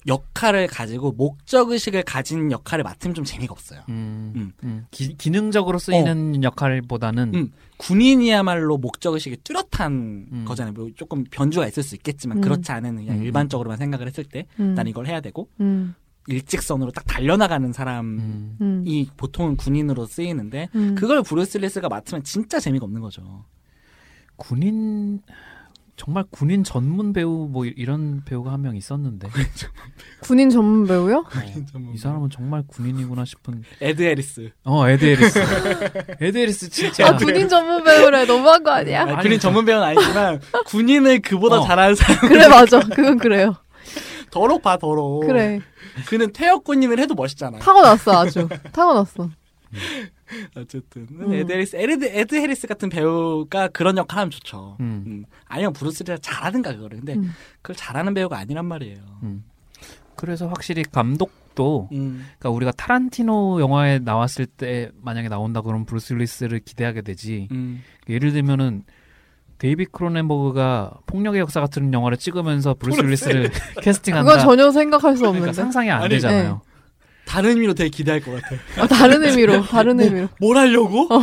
역할을 0.08 0.68
가지고 0.68 1.12
목적 1.12 1.72
의식을 1.72 2.04
가진 2.04 2.52
역할을 2.52 2.84
맡으면 2.84 3.14
좀 3.14 3.26
재미가 3.26 3.52
없어요. 3.52 3.82
음, 3.90 4.34
음. 4.36 4.54
음, 4.64 4.86
기, 4.92 5.16
기능적으로 5.16 5.78
쓰이는 5.78 6.42
역할보다는 6.44 7.36
음. 7.36 7.52
군인이야말로 7.78 8.78
목적 8.78 9.14
의식이 9.14 9.38
뚜렷한 9.44 10.28
음. 10.32 10.46
거잖아요. 10.48 10.74
뭐 10.74 10.90
조금 10.96 11.26
변주가 11.30 11.68
있을 11.68 11.84
수 11.84 11.96
있겠지만 11.96 12.38
음. 12.38 12.42
그렇지 12.42 12.72
않은 12.72 12.96
그냥 12.96 13.18
음. 13.18 13.24
일반적으로만 13.24 13.78
생각을 13.78 14.08
했을 14.08 14.24
때 14.24 14.46
음. 14.60 14.74
난 14.74 14.88
이걸 14.88 15.06
해야 15.06 15.20
되고 15.20 15.50
음. 15.60 15.96
일직선으로 16.28 16.92
딱 16.92 17.06
달려나가는 17.06 17.74
사람이. 17.74 19.10
보통은 19.18 19.58
군인으로 19.58 20.06
쓰이는데 20.06 20.70
음. 20.76 20.96
그걸 20.96 21.24
브루스 21.24 21.58
윌리스가 21.58 21.90
맡으면 21.90 22.24
진짜 22.24 22.60
재미가 22.60 22.86
없는 22.86 23.02
거죠. 23.02 23.46
군인 24.36 25.22
정말 26.00 26.24
군인 26.32 26.64
전문 26.64 27.12
배우 27.12 27.50
뭐 27.52 27.66
이- 27.66 27.74
이런 27.76 28.24
배우가 28.24 28.54
한 28.54 28.62
명 28.62 28.78
있었는데 28.78 29.28
군인 30.22 30.50
전문 30.50 30.88
배우요? 30.88 31.26
어, 31.28 31.92
이 31.94 31.98
사람은 31.98 32.30
정말 32.30 32.64
군인이구나 32.68 33.26
싶은 33.26 33.64
에드 33.82 34.02
해리스. 34.02 34.50
어 34.64 34.88
에드 34.88 35.04
해리스 35.04 35.40
에드 36.22 36.38
해리스 36.38 36.70
진짜 36.70 37.06
아 37.10 37.18
군인 37.18 37.50
전문 37.50 37.84
배우래 37.84 38.24
너무한 38.26 38.64
거 38.64 38.72
아니야? 38.72 39.02
아니, 39.04 39.18
군인 39.22 39.40
전문 39.40 39.66
배우는 39.66 39.86
아니지만 39.86 40.40
군인을 40.68 41.20
그보다 41.20 41.58
어. 41.58 41.66
잘하는 41.68 41.96
사람 41.96 42.30
그래 42.30 42.48
맞아 42.48 42.80
그건 42.80 43.18
그래요. 43.18 43.56
더 44.32 44.45
록 44.45 44.58
봐 44.60 44.78
더 44.78 44.96
록. 44.96 45.20
그래 45.26 45.60
그는 46.08 46.32
퇴역 46.32 46.64
군인을 46.64 46.98
해도 47.00 47.14
멋있잖아. 47.14 47.60
타고났어 47.60 48.22
아주 48.22 48.48
타고났어. 48.72 49.30
어쨌든 50.56 51.08
음. 51.12 51.34
에드 51.34 51.52
해리스 51.52 51.76
에드, 51.76 52.06
에드 52.06 52.36
해리스 52.36 52.68
같은 52.68 52.90
배우가 52.90 53.68
그런 53.70 53.98
역할 53.98 54.20
하면 54.20 54.32
좋죠. 54.32 54.78
음, 54.80 55.04
음. 55.08 55.26
아니면 55.46 55.74
브루스 55.74 55.93
윌리스가 55.93 56.18
잘하든가 56.20 56.74
그거를. 56.76 56.98
근데 57.00 57.14
음. 57.16 57.32
그걸 57.62 57.76
잘하는 57.76 58.14
배우가 58.14 58.38
아니란 58.38 58.66
말이에요. 58.66 58.98
음. 59.24 59.44
그래서 60.16 60.48
확실히 60.48 60.84
감독도 60.84 61.90
음. 61.94 62.26
그러니까 62.38 62.50
우리가 62.50 62.72
타란티노 62.74 63.62
영화에 63.62 64.00
나왔을 64.00 64.46
때 64.46 64.92
만약에 65.02 65.30
나온다 65.30 65.62
그러면 65.62 65.86
브루스 65.86 66.14
윌리스를 66.14 66.60
기대하게 66.60 67.02
되지 67.02 67.48
음. 67.52 67.82
예를 68.10 68.34
들면은 68.34 68.84
데이빗 69.60 69.86
크로넨버그가 69.86 71.00
폭력의 71.06 71.40
역사 71.42 71.60
같은 71.62 71.94
영화를 71.94 72.18
찍으면서 72.18 72.74
브루스 72.76 73.02
윌리스를 73.02 73.50
캐스팅한다 73.82 74.30
그건 74.32 74.46
전혀 74.46 74.72
생각할 74.72 75.16
수 75.16 75.22
그러니까 75.22 75.40
없는데. 75.40 75.54
상상이 75.54 75.90
안 75.90 76.02
아니, 76.04 76.10
되잖아요. 76.10 76.62
다른 77.30 77.52
의미로 77.52 77.76
되게 77.76 77.90
기대할 77.92 78.22
것 78.22 78.32
같아. 78.32 78.56
아, 78.82 78.88
다른 78.88 79.24
의미로 79.24 79.62
다른 79.64 80.00
의미로. 80.00 80.30
뭘 80.40 80.58
하려고? 80.58 81.08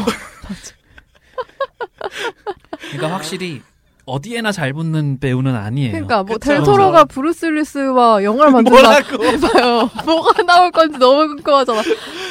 그러니까 2.93 3.13
확실히 3.13 3.61
어디에나 4.05 4.53
잘 4.53 4.73
붙는 4.73 5.19
배우는 5.19 5.57
아니에요. 5.57 5.91
그러니까 5.91 6.23
뭐 6.23 6.37
그쵸. 6.37 6.53
델토로가 6.53 7.07
브루스 7.07 7.47
윌리스와 7.47 8.23
영화를 8.23 8.53
만든다? 8.53 8.93
해봐요. 9.21 9.91
뭐가 10.07 10.45
나올 10.45 10.71
건지 10.71 10.97
너무 10.97 11.27
궁금하잖아. 11.27 11.83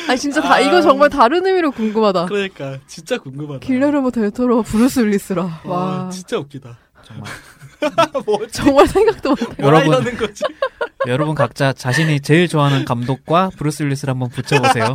아 0.08 0.16
진짜 0.16 0.42
다 0.42 0.54
아. 0.54 0.60
이거 0.62 0.82
정말 0.82 1.10
다른 1.10 1.46
의미로 1.46 1.72
궁금하다. 1.72 2.28
그러니까 2.28 2.78
진짜 2.88 3.18
궁금하다. 3.18 3.60
길레르모 3.60 4.12
델토로와 4.12 4.62
브루스 4.62 5.02
윌리스라. 5.02 5.60
와, 5.66 5.78
와 5.78 6.10
진짜 6.10 6.38
웃기다. 6.38 6.78
정말 7.04 7.30
뭐, 8.26 8.48
정말 8.48 8.88
생각도 8.88 9.32
못해. 9.32 9.46
뭐라 9.60 9.86
여러분. 9.86 10.16
여러분 11.08 11.36
각자 11.36 11.74
자신이 11.74 12.20
제일 12.22 12.48
좋아하는 12.48 12.86
감독과 12.86 13.52
브루스 13.58 13.84
윌리스를 13.84 14.14
한번 14.14 14.30
붙여보세요. 14.30 14.94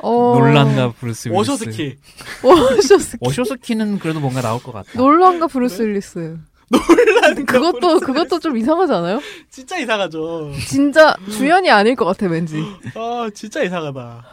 어... 0.00 0.34
놀란과 0.38 0.92
브루스 0.92 1.28
윌리스. 1.28 1.36
워쇼스키. 1.36 1.96
워쇼스키. 2.42 3.18
워쇼스키는 3.20 3.98
그래도 3.98 4.20
뭔가 4.20 4.40
나올 4.40 4.62
것 4.62 4.72
같다. 4.72 4.90
놀란과 4.94 5.48
브루스 5.48 5.82
윌리스. 5.82 6.38
놀란. 6.70 7.46
그것도 7.46 8.00
그것도 8.00 8.40
좀 8.40 8.56
이상하지 8.58 8.92
않아요? 8.92 9.20
진짜 9.50 9.78
이상하죠. 9.78 10.52
진짜 10.66 11.16
주연이 11.30 11.70
아닐 11.70 11.96
것 11.96 12.04
같아 12.04 12.26
왠지. 12.26 12.62
아, 12.94 13.30
진짜 13.34 13.62
이상하다. 13.62 14.24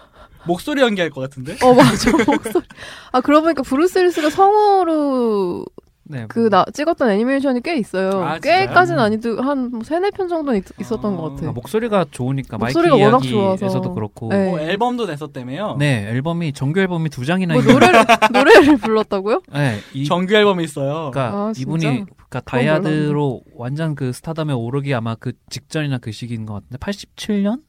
목소리 0.46 0.82
연기할 0.82 1.10
것 1.10 1.22
같은데? 1.22 1.58
어 1.64 1.74
맞아 1.74 2.12
목소리. 2.12 2.66
아 3.12 3.22
그러고 3.22 3.44
보니까 3.46 3.64
브루스 3.64 4.00
윌리스가 4.00 4.30
성우로 4.30 5.66
네. 6.08 6.26
그 6.28 6.50
나 6.50 6.64
찍었던 6.72 7.10
애니메이션이 7.10 7.62
꽤 7.62 7.78
있어요. 7.78 8.24
아? 8.24 8.38
꽤까지는 8.40 9.00
아니도 9.00 9.42
한 9.42 9.72
뭐 9.72 9.84
세네 9.84 10.12
편 10.12 10.28
정도는 10.28 10.60
있, 10.60 10.92
었던 10.92 11.14
아, 11.14 11.18
것 11.18 11.36
같아. 11.36 11.50
아, 11.50 11.52
목소리가 11.52 12.06
좋으니까 12.12 12.58
마이크 12.60 12.78
목소리가 12.78 12.96
워낙 13.04 13.26
이야기에서도 13.26 13.58
좋아서. 13.58 13.94
그렇고 13.94 14.30
네. 14.30 14.50
뭐 14.50 14.60
앨범도 14.60 15.08
냈었다며요? 15.08 15.78
네 15.80 16.08
앨범이 16.10 16.54
정규 16.54 16.80
앨범이 16.80 17.10
두 17.10 17.26
장이나 17.26 17.54
뭐 17.56 17.62
있는 17.62 17.74
노래를 17.74 18.00
노래를 18.34 18.78
불렀다고요? 18.78 19.42
네, 19.52 19.80
이, 19.94 20.06
정규 20.06 20.36
앨범이 20.36 20.64
있어요. 20.64 21.10
그러니까 21.12 21.28
아, 21.48 21.54
진짜? 21.54 21.62
이분이 21.62 21.82
그러니까 22.30 22.42
다이하드로 22.42 23.42
완전 23.56 23.96
그 23.96 24.12
스타덤에 24.14 24.54
오르기 24.54 24.94
아마 24.94 25.16
그 25.16 25.34
직전이나 25.50 25.98
그 25.98 26.12
시기인 26.12 26.46
것 26.46 26.54
같은데 26.54 26.78
87년, 26.78 27.62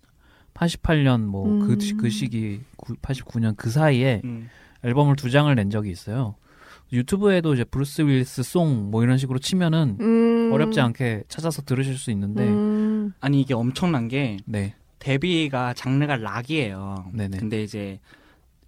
88년 0.54 1.20
뭐그 1.22 1.72
음. 1.72 1.98
그 1.98 2.10
시기 2.10 2.60
89년 3.02 3.54
그 3.56 3.70
사이에 3.70 4.20
음. 4.24 4.48
앨범을 4.84 5.16
두 5.16 5.30
장을 5.30 5.52
낸 5.54 5.70
적이 5.70 5.90
있어요. 5.90 6.34
유튜브에도 6.92 7.54
이제 7.54 7.64
브루스 7.64 8.02
윌리스 8.02 8.42
song 8.42 8.90
뭐 8.90 9.02
이런 9.02 9.18
식으로 9.18 9.38
치면은 9.38 9.96
음. 10.00 10.50
어렵지 10.52 10.80
않게 10.80 11.24
찾아서 11.28 11.62
들으실 11.62 11.96
수 11.98 12.10
있는데 12.12 12.44
음. 12.48 13.12
아니 13.20 13.40
이게 13.40 13.54
엄청난 13.54 14.08
게 14.08 14.36
네, 14.46 14.74
데뷔가 14.98 15.74
장르가 15.74 16.16
락이에요. 16.16 17.10
네네. 17.12 17.38
근데 17.38 17.62
이제 17.62 17.98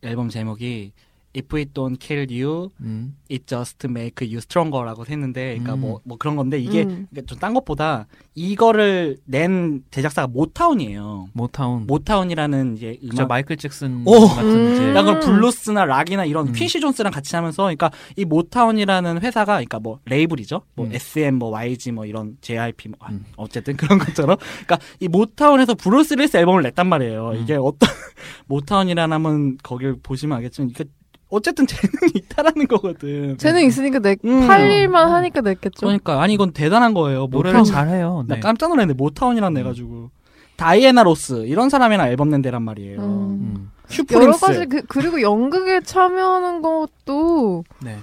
앨범 0.03 0.29
제목이 0.29 0.93
If 1.39 1.57
It 1.57 1.73
Don't 1.73 1.99
Kill 2.01 2.27
You, 2.31 2.71
음, 2.81 3.15
It 3.31 3.45
Just 3.47 3.87
Make 3.87 4.27
You 4.27 4.39
Stronger라고 4.39 5.07
했는데, 5.07 5.51
그러니까 5.51 5.75
음. 5.75 5.81
뭐, 5.81 6.01
뭐 6.05 6.19
그런 6.19 6.37
건데 6.37 6.59
이게 6.59 6.83
음. 6.83 7.07
좀딴 7.27 7.55
것보다 7.55 8.07
이거를 8.35 9.19
낸 9.25 9.83
제작사가 9.91 10.27
모타운이에요. 10.27 11.29
모타운, 11.33 11.87
모타운이라는 11.87 12.77
이제 12.77 12.99
저 13.15 13.23
음악 13.23 13.29
마이클 13.29 13.57
잭슨 13.57 14.03
오! 14.07 14.29
같은 14.29 14.75
이제 14.75 14.91
음. 14.91 14.97
약간 14.97 15.21
블루스나 15.21 15.85
락이나 15.85 16.25
이런 16.25 16.49
음. 16.49 16.53
퀸시 16.53 16.81
존스랑 16.81 17.13
같이 17.13 17.37
하면서 17.37 17.65
그러니까 17.65 17.91
이 18.17 18.25
모타운이라는 18.25 19.21
회사가 19.23 19.55
그러니까 19.55 19.79
뭐 19.79 20.01
레이블이죠. 20.05 20.63
뭐 20.75 20.87
음. 20.87 20.93
SM 20.93 21.35
뭐 21.35 21.51
YG 21.51 21.93
뭐 21.93 22.07
이런 22.07 22.37
JYP 22.41 22.89
뭐 22.89 22.99
아, 23.01 23.11
음. 23.11 23.25
어쨌든 23.37 23.77
그런 23.77 23.99
것처럼 23.99 24.37
그러니까 24.39 24.79
이 25.01 25.09
모타운에서 25.09 25.75
브루스 25.75 26.15
윌리스 26.15 26.37
앨범을 26.37 26.63
냈단 26.63 26.87
말이에요. 26.87 27.31
음. 27.31 27.43
이게 27.43 27.55
어떤 27.55 27.89
모타운이라는 28.47 29.13
하면 29.13 29.59
거길 29.63 29.97
보시면 30.03 30.37
알겠지만 30.37 30.71
이게 30.71 30.85
어쨌든 31.31 31.67
재능이 31.67 32.13
있다라는 32.15 32.67
거거든. 32.69 33.37
재능 33.39 33.65
있으니까 33.67 33.99
내 33.99 34.17
음. 34.25 34.47
팔일만 34.47 35.11
하니까 35.11 35.41
냈겠죠. 35.43 35.87
그러니까 35.87 36.23
아니 36.23 36.35
이건 36.35 36.53
대단한 36.53 36.95
거예요. 36.95 37.27
노래를. 37.31 37.65
잘해요. 37.65 38.25
나 38.27 38.37
네. 38.37 38.41
깜짝 38.41 38.69
놀랐는데 38.69 38.97
모타운이란 38.97 39.53
음. 39.53 39.55
내 39.55 39.63
가지고 39.63 40.11
다이애나 40.57 41.03
로스 41.03 41.47
이런 41.47 41.69
사람이랑 41.69 42.09
앨범 42.09 42.31
낸 42.31 42.43
데란 42.43 42.63
말이에요. 42.63 43.01
음. 43.01 43.07
음. 43.07 43.71
여러 44.13 44.33
가지 44.37 44.67
그, 44.67 44.83
그리고 44.89 45.21
연극에 45.23 45.81
참여하는 45.81 46.63
것도 46.63 47.65
네. 47.81 47.99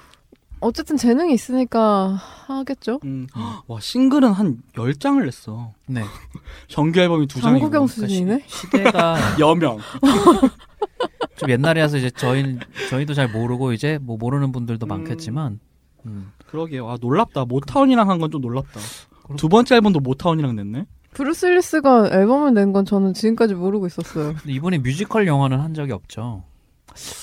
어쨌든 0.62 0.98
재능이 0.98 1.34
있으니까 1.34 2.18
하겠죠. 2.48 3.00
음. 3.04 3.28
와 3.68 3.80
싱글은 3.80 4.32
한 4.32 4.58
10장을 4.76 5.24
냈어. 5.24 5.74
네. 5.88 6.02
정규 6.70 7.00
앨범이 7.00 7.28
두 7.28 7.42
장이고. 7.42 7.60
장국영 7.60 7.88
수준이네. 7.88 8.44
시, 8.48 8.58
시대가 8.62 9.18
여명. 9.40 9.80
좀 11.36 11.50
옛날이라서 11.50 11.98
이제 11.98 12.10
저희 12.12 12.58
저희도 12.90 13.14
잘 13.14 13.28
모르고 13.30 13.74
이제 13.74 13.98
뭐 14.02 14.18
모르는 14.18 14.52
분들도 14.52 14.86
음. 14.86 14.88
많겠지만 14.88 15.60
음. 16.06 16.32
그러게요. 16.48 16.90
아 16.90 16.98
놀랍다. 17.00 17.46
모타운이랑 17.46 18.10
한 18.10 18.20
건 18.20 18.32
좀 18.32 18.42
놀랍다. 18.42 18.80
그렇- 19.24 19.36
두 19.38 19.50
번째 19.50 19.76
앨범도 19.76 20.00
모타운이랑 20.02 20.56
냈네. 20.56 20.86
브루스 21.14 21.46
윌리스가 21.48 22.10
앨범을 22.12 22.54
낸 22.54 22.74
건 22.74 22.86
저는 22.86 23.14
지금까지 23.14 23.56
모르고 23.56 23.88
있었어요. 23.88 24.34
근데 24.36 24.52
이분이 24.54 24.80
뮤지컬 24.80 25.28
영화는 25.28 25.60
한 25.60 25.74
적이 25.74 25.94
없죠. 25.94 26.44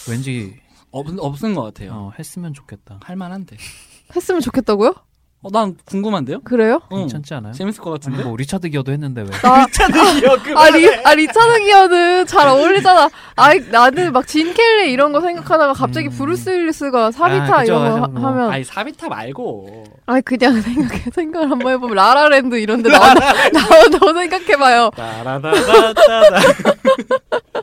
왠지 0.08 0.56
없, 0.90 1.06
없은 1.18 1.54
것 1.54 1.62
같아요. 1.62 1.92
어, 1.92 2.12
했으면 2.18 2.52
좋겠다. 2.52 3.00
할 3.02 3.16
만한데. 3.16 3.56
했으면 4.14 4.40
좋겠다고요? 4.40 4.94
어, 5.44 5.48
난 5.50 5.76
궁금한데요? 5.84 6.40
그래요? 6.42 6.80
응. 6.92 6.98
괜찮지 6.98 7.34
않아요? 7.34 7.52
재밌을 7.52 7.82
것 7.82 7.90
같은데? 7.90 8.22
뭐 8.22 8.36
리차드 8.36 8.68
기어도 8.68 8.92
했는데 8.92 9.22
왜? 9.22 9.28
나, 9.42 9.66
기억 9.66 10.56
아, 10.56 10.70
리, 10.70 10.88
아, 11.04 11.14
리차드 11.14 11.64
기어는 11.64 12.26
잘 12.26 12.46
어울리잖아. 12.46 13.10
아이, 13.34 13.58
나는 13.70 14.12
막 14.12 14.24
진 14.26 14.54
켈리 14.54 14.92
이런 14.92 15.12
거 15.12 15.20
생각하다가 15.20 15.72
갑자기 15.72 16.06
음. 16.06 16.12
브루스 16.12 16.48
윌리스가 16.50 17.10
사비타 17.10 17.56
아. 17.58 17.64
이런 17.64 18.00
거 18.00 18.08
뭐. 18.08 18.28
하면. 18.30 18.50
아니 18.52 18.62
사비타 18.62 19.08
말고. 19.08 19.84
아니, 20.06 20.22
그냥 20.22 20.60
생각해, 20.60 21.02
생각을 21.12 21.50
한번 21.50 21.72
해보면 21.72 21.96
라라랜드 21.96 22.54
이런 22.56 22.82
데 22.82 22.88
나온다, 22.90 23.32
나온다고 23.52 24.12
생각해봐요. 24.14 24.90
따라다다다다. 24.96 26.38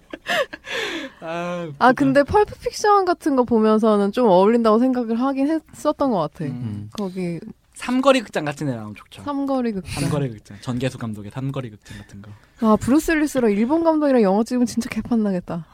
아, 1.21 1.67
아, 1.79 1.91
근데 1.93 2.23
펄프 2.23 2.55
픽션 2.59 3.05
같은 3.05 3.35
거 3.35 3.43
보면서는 3.43 4.11
좀 4.11 4.27
어울린다고 4.27 4.79
생각을 4.79 5.19
하긴 5.19 5.61
했었던 5.73 6.11
것 6.11 6.17
같아. 6.19 6.45
음. 6.45 6.49
음. 6.51 6.89
거기 6.93 7.39
삼거리 7.83 8.19
극장 8.21 8.43
같은 8.43 8.67
데 8.67 8.75
나오면 8.75 8.93
좋죠. 8.95 9.23
삼거리 9.23 9.71
극장. 9.71 10.01
삼거리 10.01 10.29
극장. 10.29 10.57
전계수 10.59 10.97
감독의 10.97 11.31
삼거리 11.31 11.69
극장 11.69 11.97
같은 11.97 12.21
거. 12.21 12.29
와, 12.61 12.75
브루스 12.75 13.11
윌리스랑 13.11 13.51
일본 13.51 13.85
감독이랑 13.85 14.21
영화 14.21 14.43
찍으면 14.43 14.65
진짜 14.65 14.89
개판 14.89 15.23
나겠다. 15.23 15.65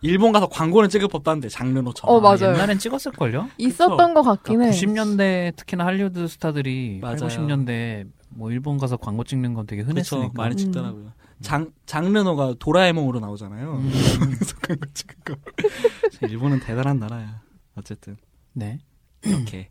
일본 0.00 0.32
가서 0.32 0.48
광고는 0.48 0.88
찍을 0.88 1.08
법도 1.08 1.30
한데 1.30 1.50
장 1.50 1.65
르노처럼. 1.65 2.16
어, 2.16 2.18
맞아요. 2.20 2.54
옛날엔 2.54 2.78
찍었을 2.78 3.12
걸요? 3.12 3.46
있었던 3.58 4.14
것 4.14 4.22
같긴 4.22 4.62
해. 4.62 4.70
90년대 4.70 5.54
특히나 5.56 5.84
할리우드 5.84 6.26
스타들이 6.28 7.00
맞아요. 7.02 7.16
8, 7.18 7.28
90년대 7.28 8.08
뭐 8.30 8.50
일본 8.50 8.78
가서 8.78 8.96
광고 8.96 9.22
찍는 9.22 9.52
건 9.52 9.66
되게. 9.66 9.82
흔했으니까. 9.82 10.32
많이 10.34 10.54
음. 10.54 10.56
찍더라고요. 10.56 11.12
장 11.42 11.70
장 11.84 12.09
르노가 12.09 12.54
도라에몽으로 12.58 13.20
나오잖아요. 13.20 13.72
음. 13.74 13.90
그래서 14.34 14.56
광고 14.66 14.86
찍은 14.94 15.14
거. 15.26 15.34
일본은 16.26 16.60
대단한 16.60 16.98
나라야. 16.98 17.42
어쨌든 17.76 18.16
네. 18.54 18.78
이렇게 19.22 19.68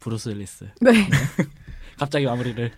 브루스 0.00 0.30
윌리스. 0.30 0.64
네. 0.80 0.92
갑자기 1.98 2.24
마무리를 2.24 2.70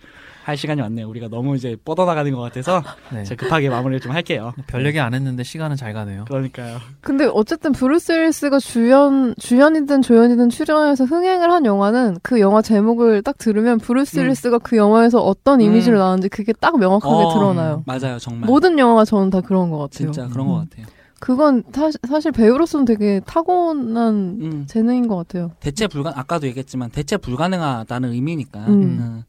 할 0.43 0.57
시간이 0.57 0.81
왔네요. 0.81 1.07
우리가 1.07 1.29
너무 1.29 1.55
이제 1.55 1.77
뻗어나가는 1.85 2.29
것 2.33 2.41
같아서 2.41 2.83
네. 3.13 3.23
제가 3.23 3.45
급하게 3.45 3.69
마무리를 3.69 4.01
좀 4.01 4.11
할게요. 4.11 4.53
별 4.67 4.85
얘기 4.85 4.99
안 4.99 5.13
했는데 5.13 5.41
시간은 5.43 5.77
잘 5.77 5.93
가네요. 5.93 6.25
그러니까요. 6.25 6.79
근데 6.99 7.29
어쨌든 7.33 7.71
브루스 7.71 8.11
윌리스가 8.11 8.59
주연 8.59 9.33
주연이든 9.39 10.01
조연이든 10.01 10.49
출연해서 10.49 11.05
흥행을 11.05 11.49
한 11.49 11.65
영화는 11.65 12.17
그 12.21 12.41
영화 12.41 12.61
제목을 12.61 13.21
딱 13.21 13.37
들으면 13.37 13.79
브루스 13.79 14.19
음. 14.19 14.23
윌리스가 14.25 14.57
그 14.59 14.75
영화에서 14.75 15.21
어떤 15.21 15.61
음. 15.61 15.65
이미지로 15.65 15.97
나왔는지 15.97 16.27
그게 16.27 16.51
딱 16.51 16.77
명확하게 16.77 17.15
어, 17.15 17.33
드러나요. 17.33 17.83
맞아요, 17.85 18.19
정말. 18.19 18.45
모든 18.45 18.77
영화가 18.77 19.05
저는 19.05 19.29
다 19.29 19.39
그런 19.39 19.69
것 19.69 19.77
같아요. 19.77 20.11
진짜 20.11 20.27
그런 20.27 20.47
음. 20.47 20.51
것 20.51 20.69
같아요. 20.69 20.85
그건 21.23 21.63
사, 21.73 21.89
사실 22.05 22.33
배우로서는 22.33 22.83
되게 22.83 23.21
타고난 23.25 24.37
음. 24.41 24.65
재능인 24.67 25.07
것 25.07 25.15
같아요. 25.15 25.51
대체 25.61 25.87
불가 25.87 26.11
아까도 26.15 26.47
얘기했지만 26.47 26.89
대체 26.89 27.15
불가능하다는 27.15 28.11
의미니까 28.11 28.67
음. 28.67 28.81
음. 28.83 29.23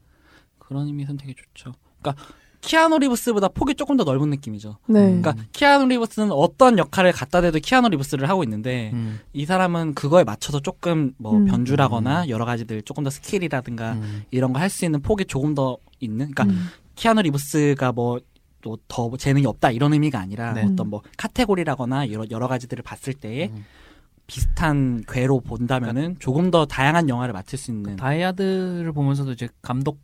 그런 0.58 0.86
의미에서는 0.88 1.18
되게 1.18 1.34
좋죠. 1.34 1.72
그러니까 2.02 2.20
키아누 2.62 2.98
리브스보다 2.98 3.48
폭이 3.48 3.76
조금 3.76 3.96
더 3.96 4.02
넓은 4.02 4.28
느낌이죠. 4.30 4.78
네. 4.88 5.06
음. 5.06 5.22
그러니까 5.22 5.44
키아누 5.52 5.86
리브스는 5.86 6.32
어떤 6.32 6.78
역할을 6.78 7.12
갖다 7.12 7.40
대도 7.40 7.60
키아누 7.60 7.90
리브스를 7.90 8.28
하고 8.28 8.42
있는데 8.42 8.90
음. 8.92 9.20
이 9.32 9.44
사람은 9.46 9.94
그거에 9.94 10.24
맞춰서 10.24 10.58
조금 10.58 11.12
뭐 11.18 11.36
음. 11.36 11.44
변주라거나 11.44 12.28
여러 12.28 12.44
가지들 12.44 12.82
조금 12.82 13.04
더 13.04 13.10
스킬이라든가 13.10 13.92
음. 13.92 14.24
이런 14.32 14.52
거 14.52 14.58
할 14.58 14.68
수 14.68 14.84
있는 14.84 15.00
폭이 15.00 15.26
조금 15.26 15.54
더 15.54 15.76
있는. 16.00 16.32
그러니까 16.32 16.44
음. 16.44 16.68
키아누 16.96 17.22
리브스가 17.22 17.92
뭐 17.92 18.18
또 18.64 18.78
더 18.88 19.14
재능이 19.16 19.44
없다 19.46 19.70
이런 19.70 19.92
의미가 19.92 20.18
아니라 20.18 20.54
네. 20.54 20.64
어떤 20.64 20.88
뭐 20.88 21.02
카테고리라거나 21.18 22.10
여러 22.10 22.24
여러 22.30 22.48
가지들을 22.48 22.82
봤을 22.82 23.12
때에 23.12 23.48
음. 23.48 23.64
비슷한 24.26 25.04
궤로 25.06 25.40
본다면은 25.40 26.16
조금 26.18 26.50
더 26.50 26.64
다양한 26.64 27.10
영화를 27.10 27.34
맡을 27.34 27.58
수 27.58 27.70
있는 27.70 27.96
다이아드를 27.96 28.90
보면서도 28.92 29.32
이제 29.32 29.48
감독 29.60 30.00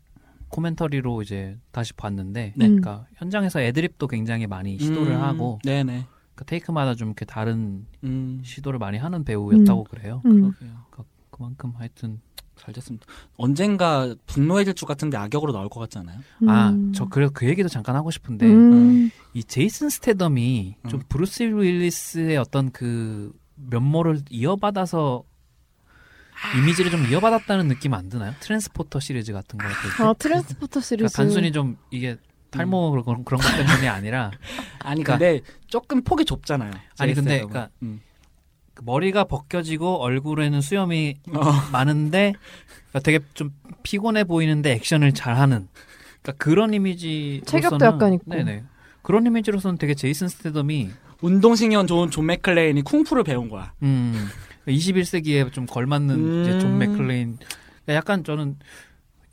코멘터리로 0.50 1.22
이제 1.22 1.56
다시 1.70 1.94
봤는데, 1.94 2.52
네. 2.54 2.66
음. 2.66 2.80
그러니까 2.80 3.06
현장에서 3.14 3.60
애드립도 3.62 4.08
굉장히 4.08 4.46
많이 4.46 4.78
시도를 4.78 5.12
음, 5.12 5.22
하고, 5.22 5.58
네네 5.64 6.06
그 6.34 6.44
테이크마다 6.44 6.94
좀 6.94 7.08
이렇게 7.08 7.24
다른 7.24 7.86
음 8.04 8.42
시도를 8.44 8.78
많이 8.78 8.98
하는 8.98 9.24
배우였다고 9.24 9.84
그래요. 9.84 10.20
음. 10.26 10.40
그러게요 10.40 10.84
그만큼 11.30 11.72
하여튼 11.76 12.20
잘 12.60 12.74
됐습니다 12.74 13.06
언젠가 13.36 14.14
분노의 14.26 14.64
질주 14.66 14.84
같은데 14.86 15.16
악역으로 15.16 15.52
나올 15.52 15.68
것 15.68 15.80
같지 15.80 15.98
않아요? 15.98 16.18
아 16.46 16.68
음. 16.70 16.92
저 16.94 17.06
그래 17.06 17.28
그 17.32 17.46
얘기도 17.48 17.68
잠깐 17.68 17.96
하고 17.96 18.10
싶은데 18.10 18.46
음. 18.46 19.10
이 19.32 19.42
제이슨 19.44 19.88
스테덤이 19.88 20.76
좀 20.88 21.00
음. 21.00 21.04
브루스 21.08 21.42
윌리스의 21.44 22.36
어떤 22.36 22.70
그 22.70 23.32
면모를 23.56 24.22
이어받아서 24.30 25.24
이미지를 26.56 26.90
좀 26.90 27.04
이어받았다는 27.06 27.68
느낌 27.68 27.92
안 27.94 28.08
드나요? 28.08 28.32
트랜스포터 28.40 28.98
시리즈 29.00 29.32
같은 29.32 29.58
거. 29.58 29.66
아 30.04 30.14
트랜스포터 30.14 30.80
시리즈. 30.80 30.96
그러니까 31.12 31.16
단순히 31.16 31.52
좀 31.52 31.76
이게 31.90 32.16
탈모 32.50 33.02
그런 33.04 33.24
그런 33.24 33.40
것 33.40 33.48
때문이 33.56 33.88
아니라 33.88 34.30
아니 34.80 35.02
그러니까- 35.04 35.18
근데 35.18 35.40
조금 35.68 36.02
폭이 36.02 36.24
좁잖아요 36.24 36.72
아니, 36.98 37.14
근데 37.14 37.36
그러니까 37.38 37.68
음. 37.82 38.00
그 38.02 38.09
머리가 38.82 39.24
벗겨지고 39.24 40.02
얼굴에는 40.02 40.60
수염이 40.60 41.16
어. 41.34 41.52
많은데 41.72 42.32
그러니까 42.90 43.00
되게 43.00 43.20
좀 43.34 43.52
피곤해 43.82 44.24
보이는데 44.24 44.72
액션을 44.72 45.12
잘하는 45.12 45.68
그러니까 46.22 46.44
그런 46.44 46.74
이미지 46.74 47.42
체격도 47.46 47.84
약간 47.84 48.14
있고. 48.14 48.34
네네 48.34 48.64
그런 49.02 49.26
이미지로서는 49.26 49.78
되게 49.78 49.94
제이슨 49.94 50.28
스테덤이 50.28 50.90
운동신경 51.22 51.86
좋은 51.86 52.10
존 52.10 52.26
맥클레인이 52.26 52.82
쿵푸를 52.82 53.24
배운 53.24 53.48
거야. 53.48 53.72
음. 53.82 54.28
21세기에 54.66 55.52
좀 55.52 55.66
걸맞는 55.66 56.14
음. 56.14 56.42
이제 56.42 56.58
존 56.58 56.78
맥클레인. 56.78 57.38
그러니까 57.38 57.94
약간 57.94 58.24
저는 58.24 58.56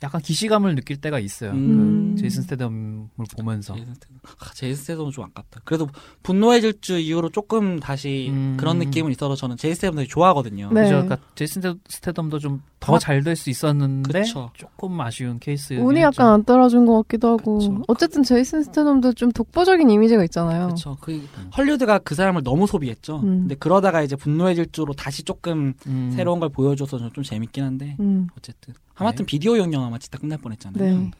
약간 0.02 0.20
기시감을 0.20 0.74
느낄 0.76 0.96
때가 1.00 1.18
있어요. 1.18 1.50
음. 1.50 2.12
그 2.14 2.20
제이슨 2.20 2.42
스테덤을 2.42 3.08
보면서. 3.36 3.74
제이슨 3.74 3.94
스테덤. 3.94 4.18
아, 4.38 4.50
제이슨 4.54 4.82
스테덤은 4.82 5.10
좀 5.10 5.24
아깝다. 5.24 5.60
그래도 5.64 5.88
분노의 6.22 6.60
질주 6.60 6.98
이후로 6.98 7.30
조금 7.30 7.80
다시 7.80 8.28
음. 8.30 8.56
그런 8.58 8.78
느낌은 8.78 9.10
있어서 9.10 9.34
저는 9.34 9.56
제이슨 9.56 9.74
스테덤 9.76 9.96
되게 9.96 10.06
좋아하거든요. 10.08 10.70
네. 10.72 10.82
그죠? 10.82 10.90
그러니까 11.02 11.18
제이슨 11.34 11.62
스테- 11.62 11.78
스테덤도 11.88 12.38
좀더 12.38 12.94
아, 12.94 12.98
잘될 12.98 13.34
수 13.34 13.50
있었는데 13.50 14.20
그쵸. 14.20 14.50
조금 14.54 15.00
아쉬운 15.00 15.38
케이스. 15.40 15.74
운이 15.74 16.00
약간 16.00 16.28
안 16.28 16.44
따라준 16.44 16.86
것 16.86 17.02
같기도 17.02 17.30
하고. 17.30 17.58
그쵸. 17.58 17.82
어쨌든 17.88 18.22
제이슨 18.22 18.62
스테덤도 18.62 19.14
좀 19.14 19.32
독보적인 19.32 19.90
이미지가 19.90 20.22
있잖아요. 20.24 20.66
그렇죠. 20.66 20.96
그 21.00 21.20
헐리우드가 21.56 21.98
그 21.98 22.14
사람을 22.14 22.44
너무 22.44 22.66
소비했죠. 22.68 23.16
음. 23.16 23.40
근데 23.40 23.54
그러다가 23.56 24.02
이제 24.02 24.14
분노의 24.14 24.54
질주로 24.54 24.92
다시 24.92 25.24
조금 25.24 25.74
음. 25.86 26.12
새로운 26.14 26.38
걸 26.38 26.48
보여줘서 26.50 27.10
좀 27.10 27.24
재밌긴 27.24 27.64
한데 27.64 27.96
음. 27.98 28.28
어쨌든 28.38 28.74
하여튼 28.94 29.26
비디오용 29.26 29.72
영화 29.72 29.87
만 29.90 30.00
찍다 30.00 30.18
끝날 30.18 30.38
뻔했잖아요. 30.38 30.98
네. 30.98 31.10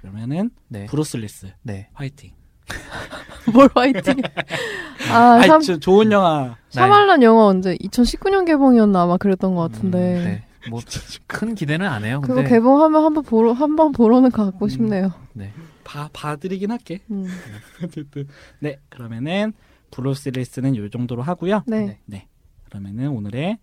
그러면은 0.00 0.50
네. 0.68 0.86
윌리스 1.14 1.52
네. 1.62 1.88
화이팅. 1.92 2.32
뭘 3.52 3.68
화이팅. 3.74 4.14
아, 5.10 5.38
아이, 5.40 5.46
참, 5.46 5.60
저, 5.60 5.78
좋은 5.78 6.10
영화. 6.12 6.56
샤말란 6.70 7.22
영화 7.22 7.46
언제 7.46 7.76
2019년 7.76 8.46
개봉이었나 8.46 9.02
아마 9.02 9.16
그랬던 9.16 9.54
것 9.54 9.72
같은데. 9.72 9.98
음, 9.98 10.24
네. 10.24 10.44
뭐큰 10.70 11.54
기대는 11.54 11.86
안 11.86 12.04
해요. 12.04 12.20
그거 12.20 12.34
근데 12.34 12.48
개봉하면 12.48 13.04
한번 13.04 13.24
보러 13.24 13.52
한번 13.52 13.92
보러는 13.92 14.30
가고 14.30 14.68
싶네요. 14.68 15.12
네. 15.32 15.52
봐 15.84 16.08
봐드리긴 16.12 16.70
할게. 16.70 17.00
음. 17.10 17.26
어쨌든 17.82 18.28
네 18.60 18.78
그러면은 18.88 19.52
브루스 19.90 20.30
윌리스는 20.30 20.76
요 20.76 20.88
정도로 20.88 21.22
하고요. 21.22 21.64
네. 21.66 21.98
네. 22.06 22.28
그러면은 22.64 23.08
오늘의 23.08 23.58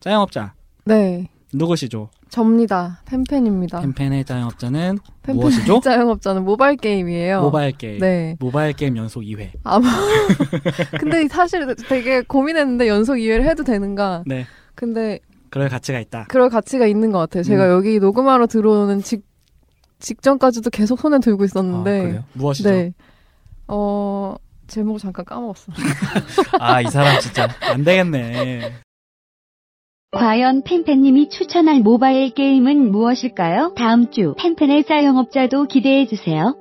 짜영업자 0.00 0.54
네. 0.84 1.28
누구시죠? 1.52 2.10
접니다. 2.30 3.00
팬팬입니다. 3.06 3.80
펜펜의 3.80 4.24
짜영업자는 4.24 4.98
팬팬 5.22 5.40
무엇이죠? 5.40 5.80
자영업자는 5.84 6.44
모바일 6.44 6.76
게임이에요. 6.76 7.42
모바일 7.42 7.72
게임. 7.72 7.98
네. 8.00 8.36
모바일 8.38 8.72
게임 8.72 8.96
연속 8.96 9.22
2회. 9.22 9.50
아마 9.64 9.88
근데 10.98 11.26
사실 11.28 11.74
되게 11.88 12.22
고민했는데 12.22 12.88
연속 12.88 13.14
2회를 13.16 13.42
해도 13.42 13.64
되는가. 13.64 14.22
네. 14.26 14.46
근데 14.74 15.18
그럴 15.50 15.68
가치가 15.68 15.98
있다. 15.98 16.26
그럴 16.28 16.48
가치가 16.48 16.86
있는 16.86 17.10
것 17.10 17.18
같아요. 17.18 17.42
제가 17.42 17.66
음. 17.66 17.70
여기 17.70 17.98
녹음하러 17.98 18.46
들어오는 18.46 19.02
직 19.02 19.28
직전까지도 19.98 20.70
계속 20.70 21.00
손에 21.00 21.18
들고 21.18 21.42
아, 21.42 21.44
있었는데. 21.44 22.02
그래요? 22.02 22.24
무엇이죠? 22.32 22.70
네. 22.70 22.94
어 23.66 24.36
제목을 24.68 25.00
잠깐 25.00 25.24
까먹었어. 25.24 25.72
아, 26.60 26.80
이 26.80 26.86
사람 26.86 27.20
진짜 27.20 27.48
안 27.60 27.82
되겠네. 27.84 28.72
과연 30.12 30.62
팬팬님이 30.62 31.28
추천할 31.28 31.82
모바일 31.82 32.30
게임은 32.30 32.90
무엇일까요? 32.90 33.74
다음 33.76 34.10
주 34.10 34.34
팬팬의 34.38 34.82
짜영업자도 34.82 35.66
기대해주세요. 35.66 36.56